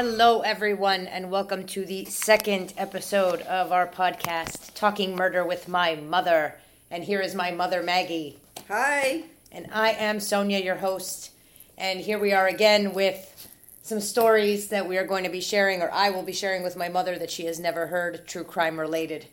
[0.00, 5.96] Hello, everyone, and welcome to the second episode of our podcast, Talking Murder with My
[5.96, 6.54] Mother.
[6.88, 8.38] And here is my mother, Maggie.
[8.68, 9.24] Hi.
[9.50, 11.32] And I am Sonia, your host.
[11.76, 13.48] And here we are again with
[13.82, 16.76] some stories that we are going to be sharing, or I will be sharing with
[16.76, 19.26] my mother that she has never heard, true crime related.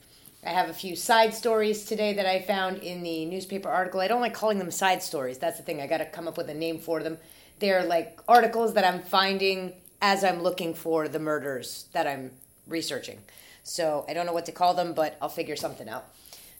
[0.44, 4.00] I have a few side stories today that I found in the newspaper article.
[4.00, 5.38] I don't like calling them side stories.
[5.38, 5.80] That's the thing.
[5.80, 7.20] I got to come up with a name for them.
[7.60, 9.74] They're like articles that I'm finding
[10.06, 12.30] as I'm looking for the murders that I'm
[12.68, 13.18] researching.
[13.64, 16.06] So I don't know what to call them, but I'll figure something out.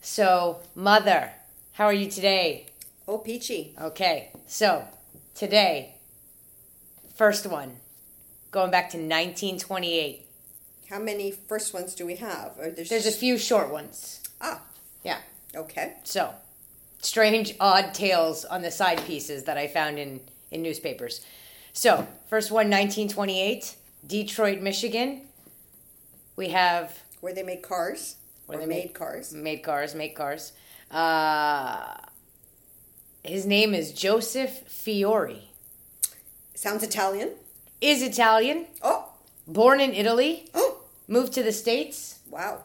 [0.02, 1.32] So, Mother,
[1.74, 2.66] how are you today?
[3.08, 3.76] Oh, peachy.
[3.80, 4.86] Okay, so
[5.36, 5.94] today,
[7.16, 7.78] first one,
[8.50, 10.26] going back to 1928.
[10.90, 12.54] How many first ones do we have?
[12.76, 14.22] There's There's a few short ones.
[14.42, 14.62] Ah,
[15.04, 15.20] Yeah.
[15.56, 15.94] okay.
[16.04, 16.34] So,
[17.00, 21.22] strange, odd tales on the side pieces that I found in, in newspapers.
[21.78, 23.76] So, first one, 1928,
[24.08, 25.24] Detroit, Michigan.
[26.38, 28.16] We have Where they make cars.
[28.46, 29.34] Where they made make- cars.
[29.34, 30.54] made cars, make cars.
[30.90, 31.96] Uh,
[33.24, 35.50] his name is Joseph Fiore.
[36.54, 37.32] Sounds Italian.
[37.82, 39.10] Is Italian, Oh,
[39.46, 40.80] born in Italy, oh,
[41.10, 42.20] moved to the States.
[42.32, 42.64] wow.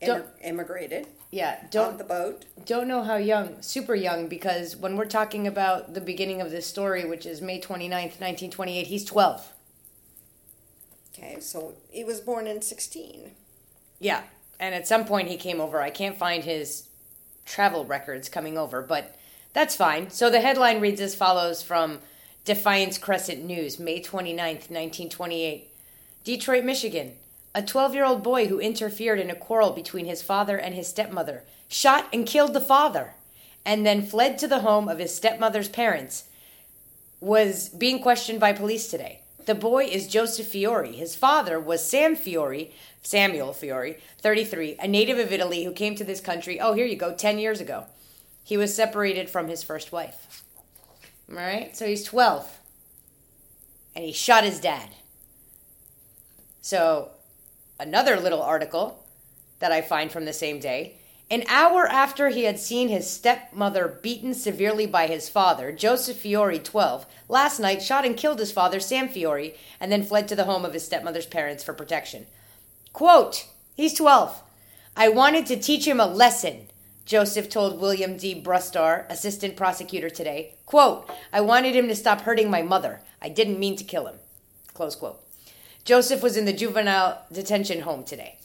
[0.00, 1.06] Don't- Immig-
[1.36, 2.46] Yeah, don't the boat.
[2.64, 6.66] don't know how young, super young, because when we're talking about the beginning of this
[6.66, 9.52] story, which is May 29th, 1928, he's 12.
[11.12, 13.32] Okay, so he was born in 16.
[14.00, 14.22] Yeah,
[14.58, 15.82] and at some point he came over.
[15.82, 16.88] I can't find his
[17.44, 19.14] travel records coming over, but
[19.52, 20.08] that's fine.
[20.08, 21.98] So the headline reads as follows from
[22.46, 25.70] Defiance Crescent News, May 29th, 1928.
[26.24, 27.12] Detroit, Michigan.
[27.56, 30.88] A 12 year old boy who interfered in a quarrel between his father and his
[30.88, 33.14] stepmother shot and killed the father
[33.64, 36.24] and then fled to the home of his stepmother's parents
[37.18, 39.20] was being questioned by police today.
[39.46, 40.92] The boy is Joseph Fiore.
[40.92, 46.04] His father was Sam Fiore, Samuel Fiore, 33, a native of Italy who came to
[46.04, 47.86] this country, oh, here you go, 10 years ago.
[48.44, 50.44] He was separated from his first wife.
[51.30, 52.58] All right, so he's 12.
[53.94, 54.90] And he shot his dad.
[56.60, 57.12] So,
[57.78, 59.04] another little article
[59.58, 60.96] that I find from the same day.
[61.28, 66.58] An hour after he had seen his stepmother beaten severely by his father, Joseph Fiore,
[66.58, 70.44] 12, last night shot and killed his father, Sam Fiore, and then fled to the
[70.44, 72.26] home of his stepmother's parents for protection.
[72.92, 74.40] Quote, he's 12.
[74.96, 76.68] I wanted to teach him a lesson,
[77.04, 78.40] Joseph told William D.
[78.40, 80.54] Brustar, assistant prosecutor today.
[80.64, 83.00] Quote, I wanted him to stop hurting my mother.
[83.20, 84.16] I didn't mean to kill him.
[84.74, 85.25] Close quote.
[85.86, 88.36] Joseph was in the juvenile detention home today.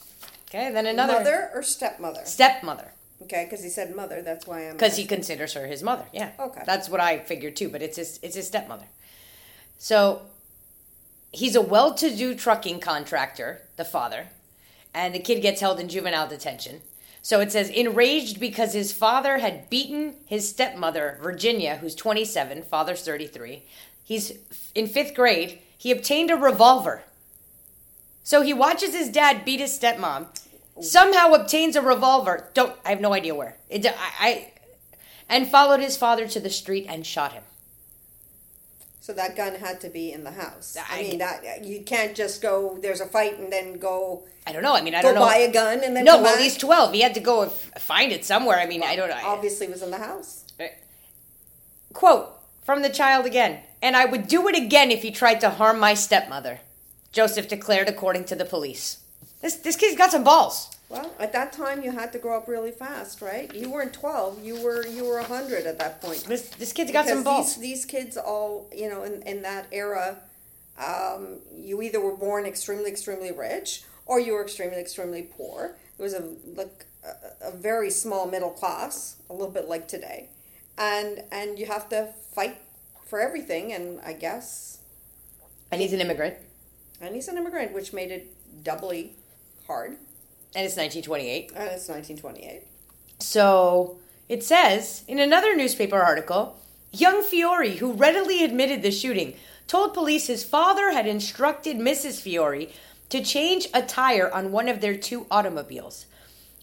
[0.48, 2.22] Okay, then another Mother or stepmother?
[2.24, 2.92] stepmother
[3.22, 4.20] Okay, because he said mother.
[4.22, 4.72] That's why I'm.
[4.72, 6.04] because he considers her his mother.
[6.12, 6.62] Yeah, Okay.
[6.66, 7.68] that's what I figured too.
[7.68, 8.86] But it's his it's his stepmother.
[9.78, 10.22] So
[11.32, 14.26] he's a well-to-do trucking contractor, the father,
[14.92, 16.80] and the kid gets held in juvenile detention.
[17.22, 23.02] So it says enraged because his father had beaten his stepmother Virginia, who's 27, father's
[23.04, 23.62] 33.
[24.02, 24.32] He's
[24.74, 25.60] in fifth grade.
[25.78, 27.04] He obtained a revolver.
[28.22, 30.26] So he watches his dad beat his stepmom,
[30.80, 32.48] somehow obtains a revolver.
[32.54, 33.56] Don't I have no idea where.
[33.68, 34.52] It, I, I
[35.28, 37.44] and followed his father to the street and shot him.
[39.00, 40.76] So that gun had to be in the house.
[40.76, 42.78] I, I- mean, that you can't just go.
[42.80, 44.74] There's a fight and then go I don't know.
[44.74, 45.20] I mean, I don't know.
[45.20, 46.92] buy a gun and then no, well, he's twelve.
[46.92, 48.58] He had to go find it somewhere.
[48.58, 49.18] I mean, I don't know.
[49.24, 50.44] obviously was in the house.
[50.58, 50.64] Uh,
[51.92, 52.30] quote
[52.64, 53.60] from the child again.
[53.80, 56.60] And I would do it again if he tried to harm my stepmother.
[57.12, 58.98] Joseph declared, according to the police.
[59.40, 60.70] This this kid's got some balls.
[60.88, 63.52] Well, at that time you had to grow up really fast, right?
[63.54, 64.42] You weren't twelve.
[64.44, 66.24] You were you were hundred at that point.
[66.24, 67.56] This this kid's got some balls.
[67.56, 70.18] These, these kids all, you know, in, in that era,
[70.78, 75.76] um, you either were born extremely, extremely rich or you were extremely, extremely poor.
[75.96, 80.28] There was a like a, a very small middle class, a little bit like today,
[80.78, 82.58] and and you have to fight
[83.06, 83.72] for everything.
[83.72, 84.78] And I guess,
[85.70, 86.36] and he's an immigrant.
[87.02, 88.32] And he's an immigrant, which made it
[88.64, 89.12] doubly
[89.66, 89.90] hard.
[90.54, 91.52] And it's 1928.
[91.54, 92.62] And it's nineteen twenty eight.
[93.18, 96.58] So it says in another newspaper article,
[96.92, 99.34] young Fiore, who readily admitted the shooting,
[99.66, 102.20] told police his father had instructed Mrs.
[102.20, 102.70] Fiore
[103.08, 106.06] to change a tire on one of their two automobiles.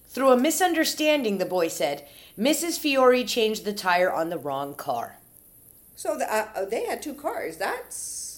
[0.08, 2.08] Through a misunderstanding, the boy said,
[2.38, 2.80] Mrs.
[2.80, 5.18] Fiore changed the tire on the wrong car.
[5.96, 7.58] So the, uh, they had two cars.
[7.58, 8.29] That's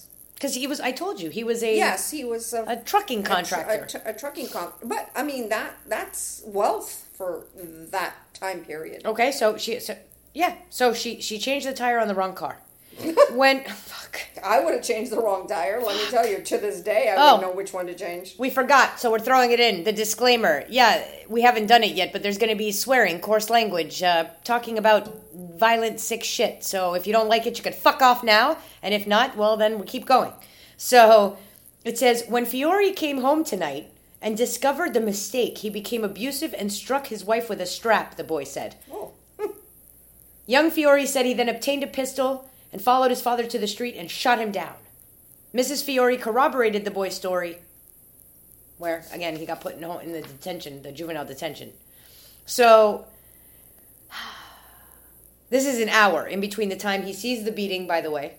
[0.42, 3.20] Because he was, I told you, he was a, yes, he was a, a trucking
[3.20, 3.84] a tr- contractor.
[3.84, 4.72] a, tr- a trucking con.
[4.82, 7.44] But I mean that that's wealth for
[7.92, 9.02] that time period.
[9.06, 9.96] Okay, so she, so,
[10.34, 12.58] yeah, so she she changed the tire on the wrong car.
[13.34, 15.80] when fuck, I would have changed the wrong tire.
[15.80, 17.36] Let me tell you, to this day, I Oh.
[17.36, 18.34] wouldn't know which one to change.
[18.36, 19.84] We forgot, so we're throwing it in.
[19.84, 20.64] The disclaimer.
[20.68, 24.26] Yeah, we haven't done it yet, but there's going to be swearing, coarse language, uh,
[24.44, 25.08] talking about
[25.56, 26.64] violent, sick shit.
[26.64, 28.58] So if you don't like it, you could fuck off now.
[28.82, 30.32] And if not, well, then we keep going.
[30.76, 31.38] So
[31.84, 33.90] it says When Fiore came home tonight
[34.20, 38.24] and discovered the mistake, he became abusive and struck his wife with a strap, the
[38.24, 38.76] boy said.
[38.90, 39.12] Oh,
[40.46, 43.96] Young Fiore said he then obtained a pistol and followed his father to the street
[43.96, 44.74] and shot him down.
[45.54, 45.84] Mrs.
[45.84, 47.58] Fiore corroborated the boy's story,
[48.78, 51.72] where, again, he got put in, in the detention, the juvenile detention.
[52.46, 53.06] So,
[55.52, 58.36] this is an hour in between the time he sees the beating, by the way,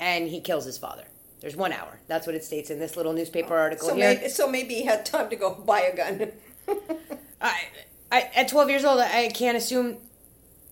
[0.00, 1.04] and he kills his father.
[1.40, 2.00] There's one hour.
[2.06, 3.60] That's what it states in this little newspaper oh.
[3.60, 4.14] article so here.
[4.14, 6.32] maybe, so maybe he had time to go buy a gun.
[7.42, 7.60] I,
[8.10, 9.98] I, at 12 years old, I can't assume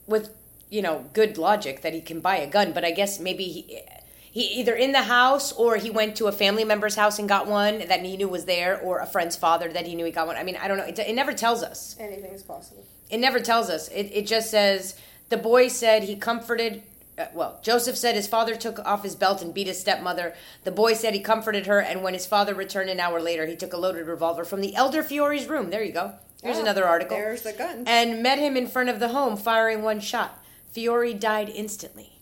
[0.06, 0.34] with,
[0.70, 3.82] you know, good logic that he can buy a gun, but I guess maybe he,
[4.16, 7.46] he either in the house or he went to a family member's house and got
[7.46, 10.28] one that he knew was there or a friend's father that he knew he got
[10.28, 10.36] one.
[10.36, 10.86] I mean, I don't know.
[10.86, 11.94] It, it never tells us.
[12.00, 12.86] Anything is possible.
[13.10, 13.88] It never tells us.
[13.88, 14.98] It, it just says
[15.28, 16.82] the boy said he comforted.
[17.16, 20.34] Uh, well, Joseph said his father took off his belt and beat his stepmother.
[20.64, 23.54] The boy said he comforted her, and when his father returned an hour later, he
[23.54, 25.70] took a loaded revolver from the elder Fiore's room.
[25.70, 26.14] There you go.
[26.42, 27.16] Here's Ah, another article.
[27.16, 27.84] There's the gun.
[27.86, 30.44] And met him in front of the home, firing one shot.
[30.72, 32.18] Fiore died instantly.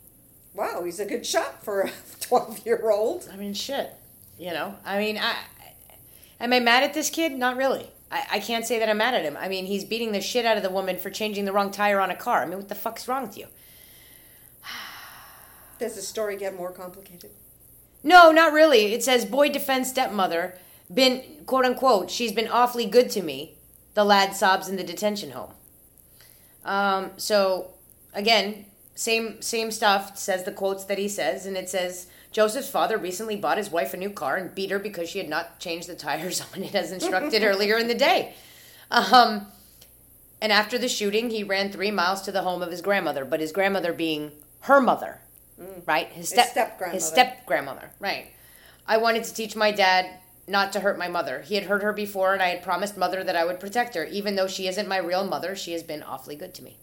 [0.54, 1.90] Wow, he's a good shot for a
[2.20, 3.28] 12 year old.
[3.32, 3.94] I mean, shit.
[4.38, 5.36] You know, I mean, I
[6.38, 7.32] am I mad at this kid?
[7.32, 7.88] Not really.
[8.12, 9.36] I, I can't say that I'm mad at him.
[9.40, 12.00] I mean, he's beating the shit out of the woman for changing the wrong tire
[12.00, 12.42] on a car.
[12.42, 13.46] I mean, what the fuck's wrong with you?
[15.78, 17.30] Does the story get more complicated?
[18.04, 18.92] No, not really.
[18.92, 20.58] It says boy defends stepmother.
[20.92, 22.10] Been quote unquote.
[22.10, 23.54] She's been awfully good to me.
[23.94, 25.52] The lad sobs in the detention home.
[26.64, 27.70] Um, so
[28.12, 30.18] again, same same stuff.
[30.18, 33.94] Says the quotes that he says, and it says Joseph's father recently bought his wife
[33.94, 36.74] a new car and beat her because she had not changed the tires on it
[36.74, 38.34] as instructed earlier in the day.
[38.90, 39.46] Um,
[40.40, 43.40] and after the shooting, he ran three miles to the home of his grandmother, but
[43.40, 45.20] his grandmother being her mother,
[45.86, 46.08] right?
[46.08, 46.94] His step step-grandmother.
[46.94, 48.28] His step grandmother, right?
[48.86, 50.18] I wanted to teach my dad
[50.48, 51.42] not to hurt my mother.
[51.42, 54.04] He had hurt her before, and I had promised mother that I would protect her.
[54.06, 56.76] Even though she isn't my real mother, she has been awfully good to me.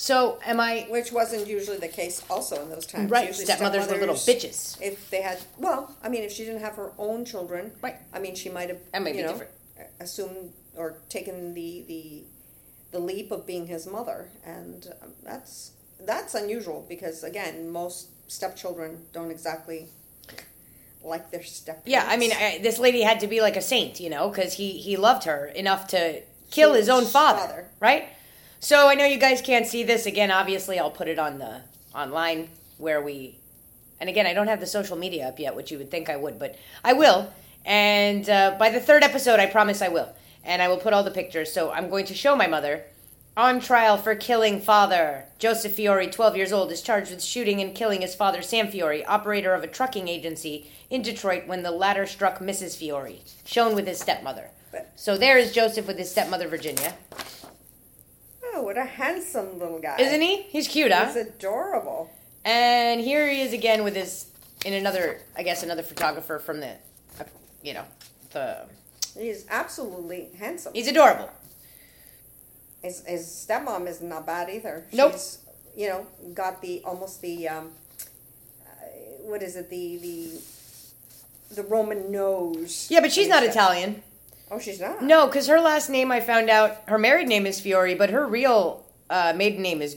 [0.00, 3.10] So, am I Which wasn't usually the case also in those times.
[3.10, 3.26] right?
[3.26, 4.80] Usually Stepmothers were little stepmothers, bitches.
[4.80, 7.96] If they had, well, I mean, if she didn't have her own children, Right.
[8.12, 9.52] I mean, she might have, That might you be know, different.
[9.98, 12.22] assumed or taken the, the,
[12.92, 14.28] the leap of being his mother.
[14.44, 19.88] And um, that's, that's unusual because, again, most stepchildren don't exactly
[21.02, 21.82] like their step.
[21.86, 24.52] Yeah, I mean, I, this lady had to be like a saint, you know, because
[24.54, 27.70] he he loved her enough to kill his own father, Father.
[27.80, 28.08] right?
[28.60, 30.30] So I know you guys can't see this again.
[30.30, 31.60] Obviously, I'll put it on the
[31.94, 33.38] online where we.
[34.00, 36.16] And again, I don't have the social media up yet, which you would think I
[36.16, 37.32] would, but I will.
[37.64, 40.08] And uh, by the third episode, I promise I will.
[40.44, 41.52] And I will put all the pictures.
[41.52, 42.84] So I'm going to show my mother
[43.36, 45.24] on trial for killing father.
[45.38, 49.04] Joseph Fiore, 12 years old, is charged with shooting and killing his father, Sam Fiore,
[49.04, 52.76] operator of a trucking agency in Detroit when the latter struck Mrs.
[52.76, 54.50] Fiore, shown with his stepmother.
[54.96, 56.94] So there is Joseph with his stepmother, Virginia.
[58.54, 59.96] Oh, what a handsome little guy.
[59.98, 60.42] Isn't he?
[60.42, 61.06] He's cute, huh?
[61.06, 62.10] He's adorable.
[62.44, 64.30] And here he is again with his,
[64.64, 66.70] in another, I guess, another photographer from the,
[67.20, 67.24] uh,
[67.62, 67.84] you know,
[68.32, 68.66] the.
[69.18, 70.72] He's absolutely handsome.
[70.74, 71.30] He's adorable.
[72.82, 74.86] His, his stepmom is not bad either.
[74.92, 75.12] Nope.
[75.12, 75.38] She's,
[75.76, 77.70] you know, got the almost the um,
[78.64, 78.70] uh,
[79.22, 80.40] what is it the the
[81.54, 82.88] the Roman nose.
[82.90, 84.02] Yeah, but she's not Italian.
[84.50, 85.02] Oh, she's not.
[85.02, 88.26] No, because her last name I found out, her married name is Fiore, but her
[88.26, 89.96] real uh, maiden name is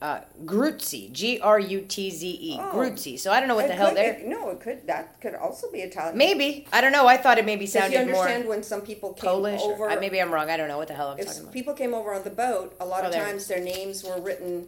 [0.00, 1.12] uh, Gruzzi.
[1.12, 2.56] G R U T Z E.
[2.60, 2.72] Oh.
[2.74, 3.18] Gruzzi.
[3.18, 4.12] So I don't know what the hell could- they're.
[4.14, 4.86] it- no, it could.
[4.86, 6.16] That could also be Italian.
[6.18, 6.66] Maybe.
[6.72, 7.06] I don't know.
[7.06, 9.60] I thought it maybe If you sounded more understand when some people came Polish.
[9.62, 10.50] or- over, uh, maybe I'm wrong.
[10.50, 11.52] I don't know what the hell I'm if talking about.
[11.52, 13.24] people came over on the boat, a lot Oh, of there.
[13.24, 14.66] times their names were written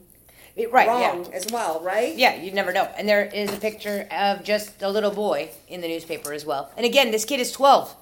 [0.70, 1.30] right, wrong yeah.
[1.36, 2.14] as well, right?
[2.16, 2.84] Yeah, you never know.
[2.96, 6.70] And there is a picture of just a little boy in the newspaper as well.
[6.76, 7.94] And again, this kid is 12.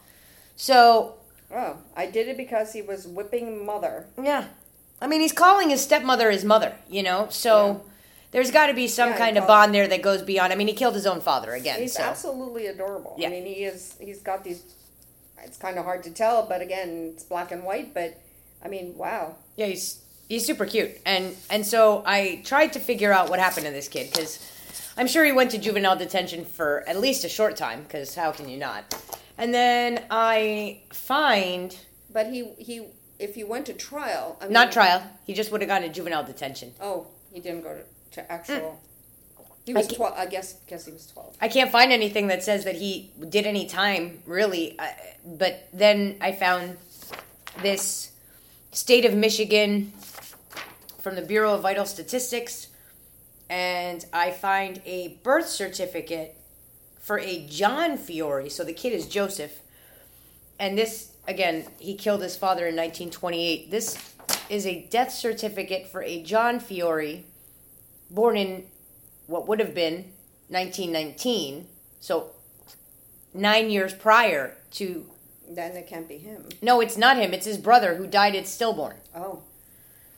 [0.57, 1.15] So,
[1.55, 4.07] Oh, I did it because he was whipping mother.
[4.23, 4.45] yeah.
[5.03, 7.27] I mean, he's calling his stepmother his mother, you know?
[7.29, 7.91] So, Yeah.
[8.31, 10.53] there's got to be some Yeah, kind of bond there that goes beyond.
[10.53, 11.81] I mean, he killed his own father again.
[11.81, 12.03] He's so.
[12.05, 13.15] absolutely adorable.
[13.19, 13.29] Yeah.
[13.29, 13.97] I mean, he is.
[14.01, 14.63] He's got these.
[15.45, 17.93] It's kind of hard to tell, but again, it's black and white.
[17.93, 18.17] But
[18.65, 19.35] I mean, wow.
[19.57, 23.67] Yeah, he's he's super cute, and and so I tried to figure out what happened
[23.67, 24.39] to this kid because
[24.97, 27.83] I'm sure he went to juvenile detention for at least a short time.
[27.83, 28.95] Because how can you not?
[29.39, 31.77] And then I find
[32.13, 32.87] But he he
[33.19, 35.03] if he went to trial, I mean, not trial.
[35.25, 36.73] He just would have gone to juvenile detention.
[36.81, 37.83] Oh, he didn't go to,
[38.17, 38.57] to actual.
[38.57, 38.77] Mm.
[39.65, 40.15] He was I twelve.
[40.17, 40.55] I guess.
[40.67, 41.37] Guess he was twelve.
[41.41, 44.79] I can't find anything that says that he did any time, really.
[44.79, 46.79] I, but then I found
[47.63, 48.11] this
[48.73, 49.93] state of Michigan
[51.01, 52.69] from the Bureau of Vital Statistics,
[53.49, 56.37] and I find a birth certificate
[57.03, 58.49] for a John Fiore.
[58.49, 59.61] So the kid is Joseph.
[60.59, 63.71] And this, again, he killed his father in 1928.
[63.71, 64.15] This
[64.49, 67.25] is a death certificate for a John Fiore
[68.11, 68.65] born in
[69.27, 70.13] what would have been
[70.49, 71.67] 1919.
[72.01, 72.31] So
[73.35, 75.05] nine years prior to.
[75.51, 76.49] Then it can't be him.
[76.63, 77.35] No, it's not him.
[77.35, 78.97] It's his brother who died at stillborn.
[79.15, 79.43] Oh,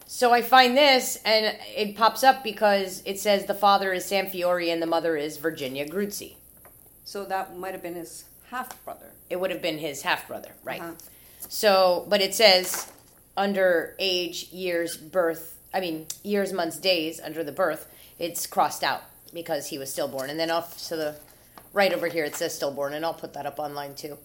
[0.07, 4.27] So I find this, and it pops up because it says the father is Sam
[4.27, 6.35] Fiore and the mother is Virginia Gruzzi.
[7.05, 9.13] So that might have been his half brother.
[9.31, 10.81] It would have been his half brother, right?
[10.81, 10.93] Uh-huh.
[11.49, 12.91] So, but it says
[13.37, 19.03] under age, years, birth, I mean, years, months, days under the birth, it's crossed out
[19.33, 20.31] because he was stillborn.
[20.31, 21.17] And then off to the
[21.73, 24.17] right over here, it says stillborn, and I'll put that up online too.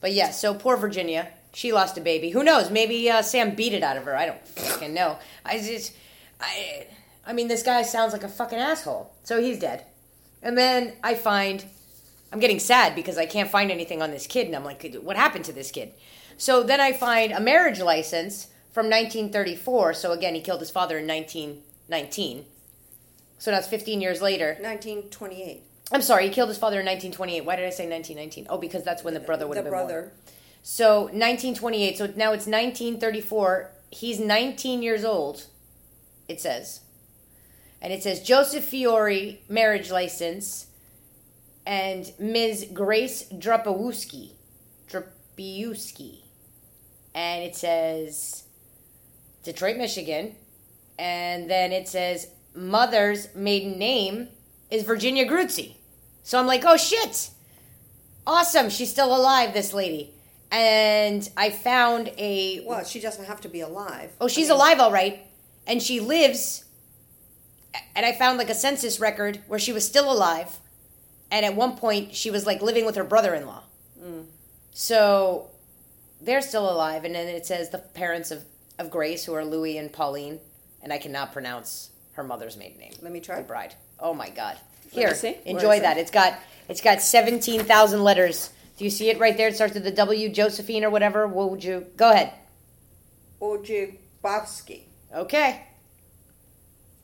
[0.00, 2.30] But yeah, so poor Virginia, she lost a baby.
[2.30, 2.70] Who knows?
[2.70, 4.16] Maybe uh, Sam beat it out of her.
[4.16, 5.18] I don't fucking know.
[5.44, 5.94] I just,
[6.40, 6.86] I,
[7.26, 9.12] I mean, this guy sounds like a fucking asshole.
[9.22, 9.84] So he's dead.
[10.42, 11.64] And then I find
[12.32, 15.16] I'm getting sad because I can't find anything on this kid, and I'm like, what
[15.16, 15.92] happened to this kid?
[16.36, 19.94] So then I find a marriage license from 1934.
[19.94, 22.44] So again, he killed his father in 1919.
[23.38, 24.56] So that's 15 years later.
[24.60, 25.62] 1928.
[25.92, 27.44] I'm sorry, he killed his father in 1928.
[27.44, 28.46] Why did I say 1919?
[28.50, 29.86] Oh, because that's when the brother would the have been born.
[29.86, 30.12] brother.
[30.62, 31.98] So 1928.
[31.98, 33.70] So now it's 1934.
[33.90, 35.46] He's 19 years old.
[36.28, 36.80] It says,
[37.80, 40.66] and it says Joseph Fiore marriage license,
[41.66, 42.68] and Ms.
[42.72, 44.30] Grace Drapowski,
[44.88, 46.20] Drapowski,
[47.14, 48.44] and it says
[49.42, 50.36] Detroit, Michigan,
[50.98, 54.28] and then it says mother's maiden name
[54.70, 55.74] is Virginia Gruzzi.
[56.22, 57.30] So I'm like, oh shit,
[58.26, 60.12] awesome, she's still alive, this lady.
[60.52, 64.12] And I found a Well, she doesn't have to be alive.
[64.20, 65.26] Oh, she's I mean, alive, all right,
[65.66, 66.64] and she lives.
[67.94, 70.60] And I found like a census record where she was still alive,
[71.36, 73.62] and at one point she was like living with her brother-in-law.
[74.72, 75.48] So
[76.20, 78.44] they're still alive, and then it says the parents of
[78.78, 80.38] of Grace, who are Louis and Pauline,
[80.82, 82.92] and I cannot pronounce her mother's maiden name.
[83.00, 83.36] Let me try.
[83.36, 83.74] The bride.
[83.98, 84.58] Oh my God!
[84.90, 85.36] Here, see.
[85.46, 85.96] Enjoy that.
[85.96, 86.00] it?
[86.00, 86.38] It's got
[86.68, 88.50] it's got seventeen thousand letters.
[88.76, 89.48] Do you see it right there?
[89.48, 91.26] It starts with the W, Josephine or whatever.
[91.26, 92.32] What would you go ahead?
[93.40, 94.82] Ojibowski.
[95.14, 95.62] Okay.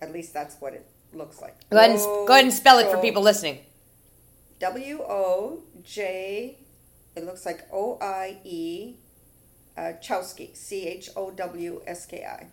[0.03, 1.57] At least that's what it looks like.
[1.71, 3.61] Go ahead and go ahead and spell it for people listening.
[4.63, 6.57] W O J.
[7.17, 8.95] It looks like O I E.
[9.77, 10.57] Uh, Chowski.
[10.57, 12.47] C H O W S K I.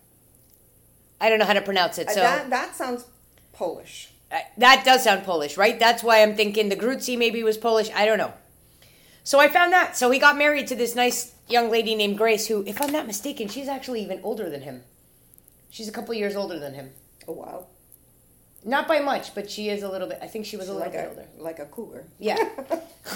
[1.22, 3.06] I don't know how to pronounce it, Uh, so that that sounds
[3.54, 4.12] Polish.
[4.32, 5.80] uh, that does sound Polish, right?
[5.80, 7.89] That's why I'm thinking the Gruzzi maybe was Polish.
[7.94, 8.34] I don't know.
[9.24, 9.96] So I found that.
[9.96, 13.06] So he got married to this nice young lady named Grace, who, if I'm not
[13.06, 14.84] mistaken, she's actually even older than him.
[15.70, 16.92] She's a couple years older than him.
[17.28, 17.68] Oh wow.
[18.66, 20.20] Not by much, but she is a little bit.
[20.22, 21.28] I think she was a little like bit a older.
[21.38, 22.06] like a cougar.
[22.20, 22.38] Yeah.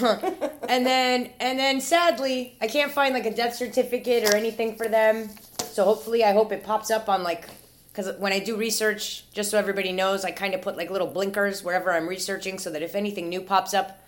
[0.68, 4.88] and then and then sadly, I can't find like a death certificate or anything for
[4.88, 5.28] them.
[5.58, 7.46] So hopefully, I hope it pops up on like
[7.92, 11.06] because when I do research, just so everybody knows, I kind of put like little
[11.06, 14.02] blinkers wherever I'm researching, so that if anything new pops up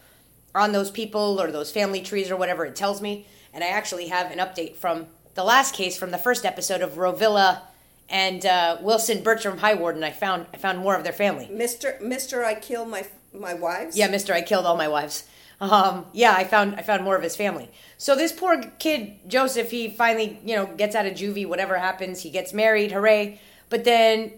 [0.55, 3.27] on those people or those family trees or whatever, it tells me.
[3.53, 6.93] And I actually have an update from the last case from the first episode of
[6.93, 7.61] Rovilla
[8.09, 10.05] and uh, Wilson Bertram High Warden.
[10.05, 11.49] I found I found more of their family.
[11.51, 13.97] Mister Mister, I killed my my wives.
[13.97, 15.25] Yeah, Mister, I killed all my wives.
[15.61, 17.71] Um, yeah, I found I found more of his family.
[17.99, 21.47] So this poor kid Joseph, he finally you know gets out of juvie.
[21.47, 22.93] Whatever happens, he gets married.
[22.93, 23.41] Hooray!
[23.69, 24.33] But then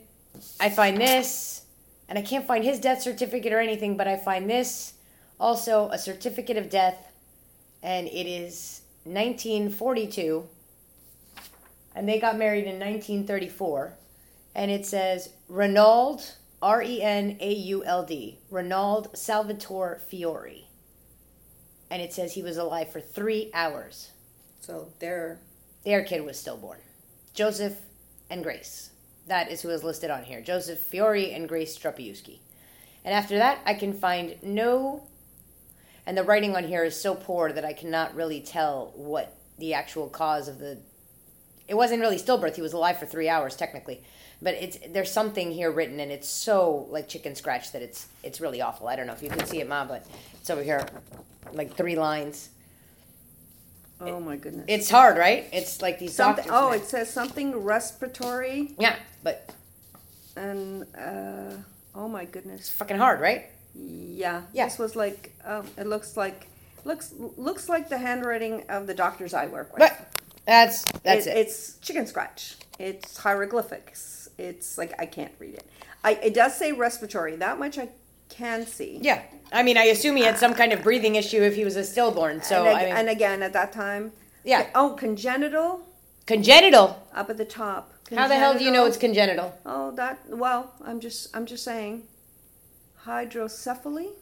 [0.60, 1.62] I find this,
[2.08, 3.96] and I can't find his death certificate or anything.
[3.96, 4.94] But I find this
[5.40, 7.12] also a certificate of death,
[7.82, 10.48] and it is 1942,
[11.98, 13.98] and they got married in 1934,
[14.54, 20.68] and it says Renauld R E N A U L D Renauld Salvatore Fiore,
[21.90, 24.12] and it says he was alive for three hours.
[24.60, 25.40] So they're
[25.84, 26.78] Their kid was stillborn.
[27.34, 27.80] Joseph
[28.30, 28.90] and Grace.
[29.26, 30.40] That is who is listed on here.
[30.40, 32.38] Joseph Fiore and Grace Strapiuski.
[33.04, 35.08] And after that, I can find no.
[36.06, 39.74] And the writing on here is so poor that I cannot really tell what the
[39.74, 40.78] actual cause of the.
[41.68, 42.56] It wasn't really stillbirth.
[42.56, 44.02] He was alive for three hours technically,
[44.40, 48.40] but it's there's something here written, and it's so like chicken scratch that it's it's
[48.40, 48.88] really awful.
[48.88, 50.06] I don't know if you can see it, Ma, but
[50.40, 50.86] it's over here,
[51.52, 52.48] like three lines.
[54.00, 54.64] oh my goodness.
[54.68, 55.46] It's hard, right?
[55.52, 56.44] It's like these something.
[56.46, 56.60] doctors.
[56.64, 59.50] Oh, it says something respiratory Yeah, but
[60.36, 61.52] and uh,
[61.94, 62.60] Oh my goodness.
[62.60, 63.46] it's Fucking hard, right?
[63.74, 64.42] Yeah.
[64.52, 64.66] Yeah.
[64.66, 66.46] This was like um, it looks like
[66.84, 69.80] looks looks like the handwriting of the doctors I work with.
[69.80, 70.17] But
[70.48, 71.36] that's that's it.
[71.36, 72.56] It's chicken scratch.
[72.78, 74.30] It's hieroglyphics.
[74.38, 75.68] It's like I can't read it.
[76.02, 77.36] I it does say respiratory.
[77.36, 77.90] That much I
[78.30, 78.98] can see.
[79.02, 79.22] Yeah.
[79.52, 81.84] I mean, I assume he had some kind of breathing issue if he was a
[81.84, 82.42] stillborn.
[82.42, 84.12] So, and, ag- I mean, and again at that time.
[84.42, 84.70] Yeah.
[84.74, 85.86] Oh, congenital
[86.24, 87.06] congenital.
[87.14, 87.92] up at the top.
[88.16, 89.54] How the hell do you know it's congenital?
[89.66, 92.04] Oh, that well, I'm just I'm just saying.
[93.04, 94.12] Hydrocephaly.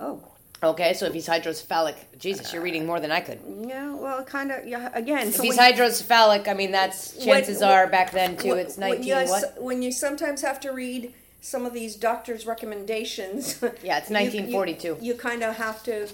[0.00, 0.31] Oh,
[0.62, 3.40] Okay, so if he's hydrocephalic, Jesus, you're reading more than I could.
[3.66, 3.92] yeah.
[3.94, 4.66] Well, kind of.
[4.66, 4.90] Yeah.
[4.94, 8.50] Again, If he's when- hydrocephalic, I mean, that's chances when- are back then too.
[8.50, 9.60] when- It's 19 you, what?
[9.60, 13.60] When you sometimes have to read some of these doctors' recommendations.
[13.82, 14.98] Yeah, it's you- you- 1942.
[15.00, 16.08] You, kind of have to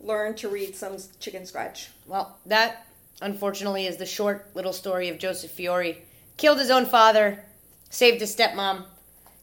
[0.00, 1.88] learn to read some chicken scratch.
[2.06, 2.86] Well, that
[3.20, 5.98] unfortunately is the short little story of Joseph Fiore.
[6.38, 7.44] Killed his own father,
[7.90, 8.84] saved his stepmom,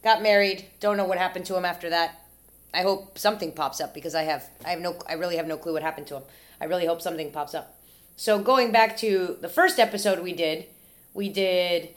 [0.04, 0.66] got married.
[0.80, 2.20] Don't know what happened to him after that.
[2.74, 5.58] I hope something pops up because I have I have no I really have no
[5.58, 6.24] clue what happened to him.
[6.60, 7.78] I really hope something pops up.
[8.16, 10.66] So going back to the first episode we did,
[11.14, 11.90] we did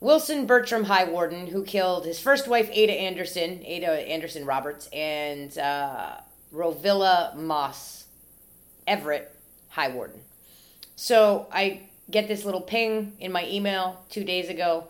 [0.00, 5.56] Wilson Bertram High Warden, who killed his first wife Ada Anderson, Ada Anderson Roberts, and
[5.58, 6.16] uh,
[6.52, 8.04] Rovilla Moss
[8.86, 9.34] Everett
[9.70, 10.20] High Warden.
[10.96, 14.86] So I get this little ping in my email two days ago,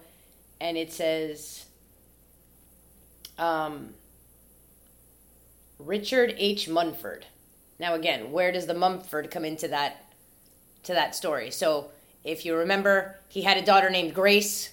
[0.60, 1.64] and it says,
[3.38, 3.94] um,
[5.78, 6.68] Richard H.
[6.68, 7.26] Mumford.
[7.78, 10.04] Now again, where does the Mumford come into that
[10.84, 11.50] to that story?
[11.50, 11.90] So
[12.24, 14.72] if you remember, he had a daughter named Grace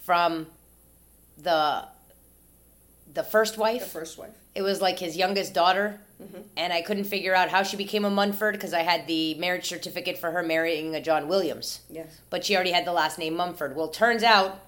[0.00, 0.46] from
[1.36, 1.84] the
[3.12, 3.82] the first wife.
[3.82, 4.30] The first wife.
[4.54, 6.40] It was like his youngest daughter, mm-hmm.
[6.56, 9.68] and I couldn't figure out how she became a Mumford because I had the marriage
[9.68, 12.20] certificate for her marrying a John Williams, Yes.
[12.28, 13.76] but she already had the last name Mumford.
[13.76, 14.58] Well, turns out,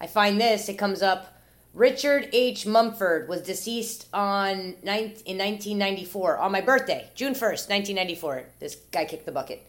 [0.00, 0.68] I find this.
[0.68, 1.35] It comes up.
[1.76, 2.64] Richard H.
[2.64, 8.44] Mumford was deceased on nine, in 1994 on my birthday, June 1st, 1994.
[8.58, 9.62] This guy kicked the bucket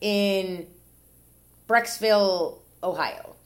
[0.00, 0.66] in
[1.68, 3.36] Brecksville, Ohio,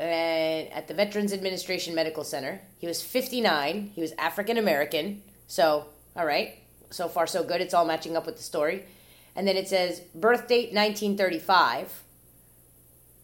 [0.00, 2.62] and at the Veterans Administration Medical Center.
[2.78, 3.90] He was 59.
[3.94, 5.20] He was African American.
[5.46, 5.84] So,
[6.16, 6.58] all right,
[6.88, 7.60] so far so good.
[7.60, 8.84] It's all matching up with the story.
[9.36, 12.04] And then it says birth date 1935.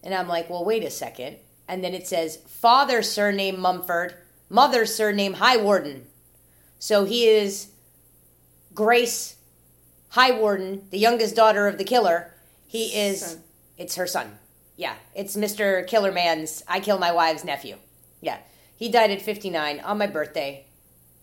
[0.03, 1.37] And I'm like, well, wait a second.
[1.67, 4.13] And then it says father surname Mumford,
[4.53, 6.05] mother surname High Warden.
[6.77, 7.69] So he is
[8.73, 9.35] Grace
[10.09, 12.31] High Warden, the youngest daughter of the killer.
[12.67, 13.43] He is, Son.
[13.77, 14.37] it's her son.
[14.77, 15.87] Yeah, it's Mr.
[15.89, 17.77] Killerman's I Kill My Wife's nephew.
[18.21, 18.37] Yeah,
[18.77, 20.65] he died at 59 on my birthday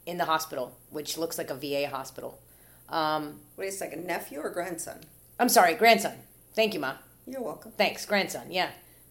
[0.06, 2.40] in the hospital, which looks like a VA hospital.
[2.88, 4.06] Um, Wait a second.
[4.06, 5.00] Nephew or grandson?
[5.38, 6.14] I'm sorry, grandson.
[6.54, 6.94] Thank you, Ma.
[7.26, 7.72] You're welcome.
[7.76, 8.50] Thanks, grandson.
[8.50, 8.70] Yeah,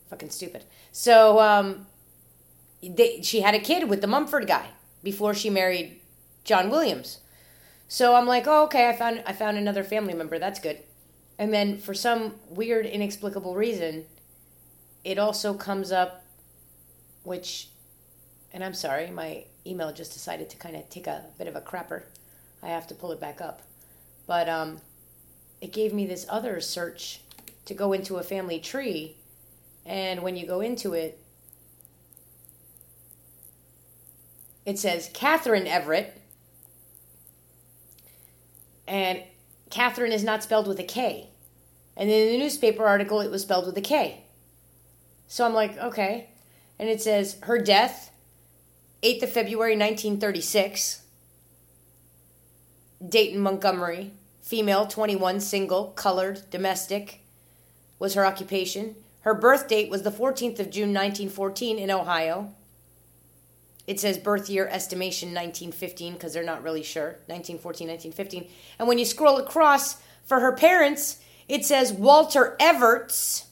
[0.09, 0.63] fucking stupid.
[0.91, 1.85] So, um,
[2.81, 4.67] they, she had a kid with the Mumford guy
[5.03, 5.99] before she married
[6.43, 7.19] John Williams.
[7.87, 10.37] So I'm like, oh, okay, I found I found another family member.
[10.39, 10.79] That's good.
[11.37, 14.05] And then for some weird, inexplicable reason,
[15.03, 16.25] it also comes up,
[17.23, 17.69] which,
[18.51, 21.61] and I'm sorry, my email just decided to kind of take a bit of a
[21.61, 22.03] crapper.
[22.61, 23.61] I have to pull it back up,
[24.27, 24.81] but um,
[25.61, 27.21] it gave me this other search
[27.65, 29.15] to go into a family tree,
[29.85, 31.19] and when you go into it,
[34.65, 36.21] it says Catherine Everett,
[38.87, 39.23] and
[39.69, 41.29] Catherine is not spelled with a K.
[41.95, 44.23] And in the newspaper article, it was spelled with a K.
[45.27, 46.29] So I'm like, okay.
[46.79, 48.11] And it says her death,
[49.03, 51.03] 8th of February 1936,
[53.07, 57.21] Dayton, Montgomery, female, 21, single, colored, domestic,
[57.99, 58.95] was her occupation.
[59.21, 62.53] Her birth date was the 14th of June 1914 in Ohio.
[63.89, 67.17] It says birth year estimation 1915 because they're not really sure.
[67.25, 68.47] 1914, 1915.
[68.77, 73.47] And when you scroll across for her parents, it says Walter Everts,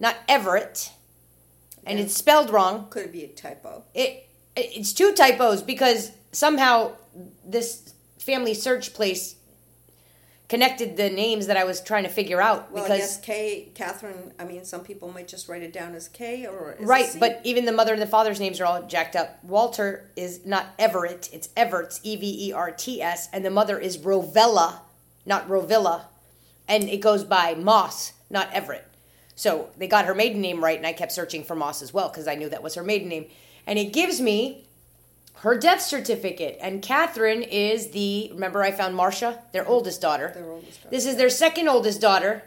[0.00, 0.90] not Everett.
[1.86, 2.86] And it's spelled wrong.
[2.88, 3.84] Could it be a typo?
[3.92, 6.92] It it's two typos because somehow
[7.44, 9.36] this family search place
[10.54, 13.68] connected the names that I was trying to figure out Well, because I guess K,
[13.74, 14.32] Catherine.
[14.38, 17.40] I mean, some people might just write it down as K or as Right, but
[17.42, 19.42] even the mother and the father's names are all jacked up.
[19.42, 23.80] Walter is not Everett, it's Everts, E V E R T S, and the mother
[23.80, 24.78] is Rovella,
[25.26, 26.02] not Rovilla.
[26.68, 28.86] And it goes by Moss, not Everett.
[29.34, 32.10] So they got her maiden name right, and I kept searching for Moss as well
[32.10, 33.26] because I knew that was her maiden name.
[33.66, 34.68] And it gives me
[35.44, 36.58] her death certificate.
[36.60, 40.32] And Catherine is the, remember I found Marcia, their oldest daughter.
[40.34, 40.90] Their oldest daughter.
[40.90, 42.42] This is their second oldest daughter.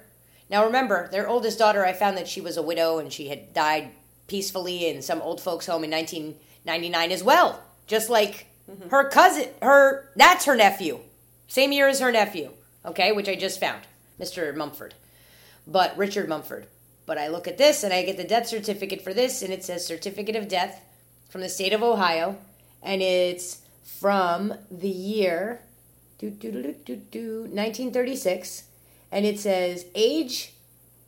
[0.50, 3.54] Now remember, their oldest daughter, I found that she was a widow and she had
[3.54, 3.92] died
[4.28, 7.62] peacefully in some old folks' home in 1999 as well.
[7.88, 8.90] just like mm-hmm.
[8.90, 9.50] her cousin.
[9.62, 11.00] Her that's her nephew,
[11.48, 12.52] same year as her nephew.
[12.86, 13.82] Okay, which I just found,
[14.20, 14.56] Mr.
[14.56, 14.94] Mumford,
[15.66, 16.68] but Richard Mumford.
[17.06, 19.64] But I look at this and I get the death certificate for this, and it
[19.64, 20.84] says certificate of death
[21.30, 22.38] from the state of Ohio,
[22.82, 25.62] and it's from the year
[26.18, 28.63] do, do, do, do, do, do, 1936,
[29.12, 30.54] and it says age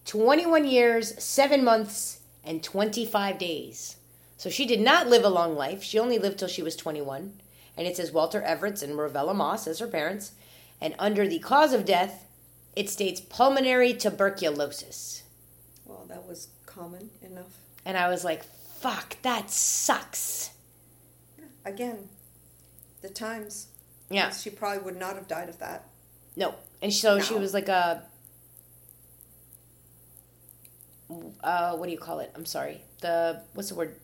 [0.05, 3.95] 21 years, 7 months, and 25 days.
[4.37, 5.83] So she did not live a long life.
[5.83, 7.33] She only lived till she was 21.
[7.75, 10.31] And it says Walter Everett and Ravella Moss as her parents.
[10.79, 12.25] And under the cause of death,
[12.75, 15.23] it states pulmonary tuberculosis.
[15.85, 17.57] Well, that was common enough.
[17.83, 20.51] And I was like, fuck, that sucks.
[21.65, 22.09] Again,
[23.01, 23.67] the times.
[24.09, 24.31] Yeah.
[24.31, 25.85] She probably would not have died of that.
[26.35, 26.55] No.
[26.81, 28.03] And so she was like a.
[31.43, 32.31] Uh, what do you call it?
[32.35, 32.81] I'm sorry.
[33.01, 33.95] The what's the word?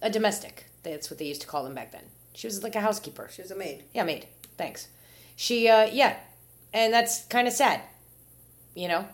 [0.00, 0.66] A domestic.
[0.82, 2.04] That's what they used to call them back then.
[2.32, 3.28] She was like a housekeeper.
[3.32, 3.84] She was a maid.
[3.92, 4.26] Yeah, maid.
[4.56, 4.88] Thanks.
[5.34, 6.16] She, uh, yeah,
[6.72, 7.80] and that's kind of sad,
[8.74, 9.06] you know,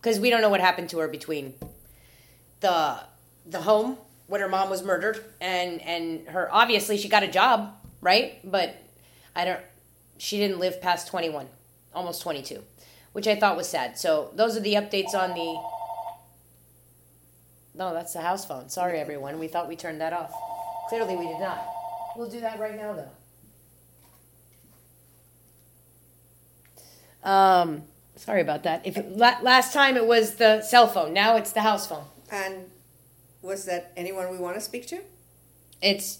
[0.00, 1.54] because we don't know what happened to her between
[2.60, 3.00] the
[3.44, 6.48] the home when her mom was murdered and and her.
[6.52, 8.38] Obviously, she got a job, right?
[8.44, 8.76] But
[9.34, 9.60] I don't.
[10.18, 11.48] She didn't live past twenty one,
[11.94, 12.62] almost twenty two,
[13.12, 13.98] which I thought was sad.
[13.98, 15.60] So those are the updates on the.
[17.74, 18.68] No, that's the house phone.
[18.70, 19.38] Sorry, everyone.
[19.38, 20.32] We thought we turned that off.
[20.88, 21.66] Clearly, we did not.
[22.16, 23.10] We'll do that right now, though.
[27.28, 27.82] Um,
[28.14, 28.86] sorry about that.
[28.86, 32.04] If last time it was the cell phone, now it's the house phone.
[32.30, 32.70] And
[33.46, 35.00] was that anyone we want to speak to?
[35.80, 36.18] It's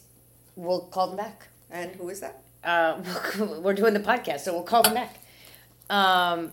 [0.55, 1.49] we'll call them back.
[1.71, 2.43] And who is that?
[2.65, 3.03] Uh,
[3.61, 5.19] we're doing the podcast, so we'll call them back.
[5.91, 6.53] Um,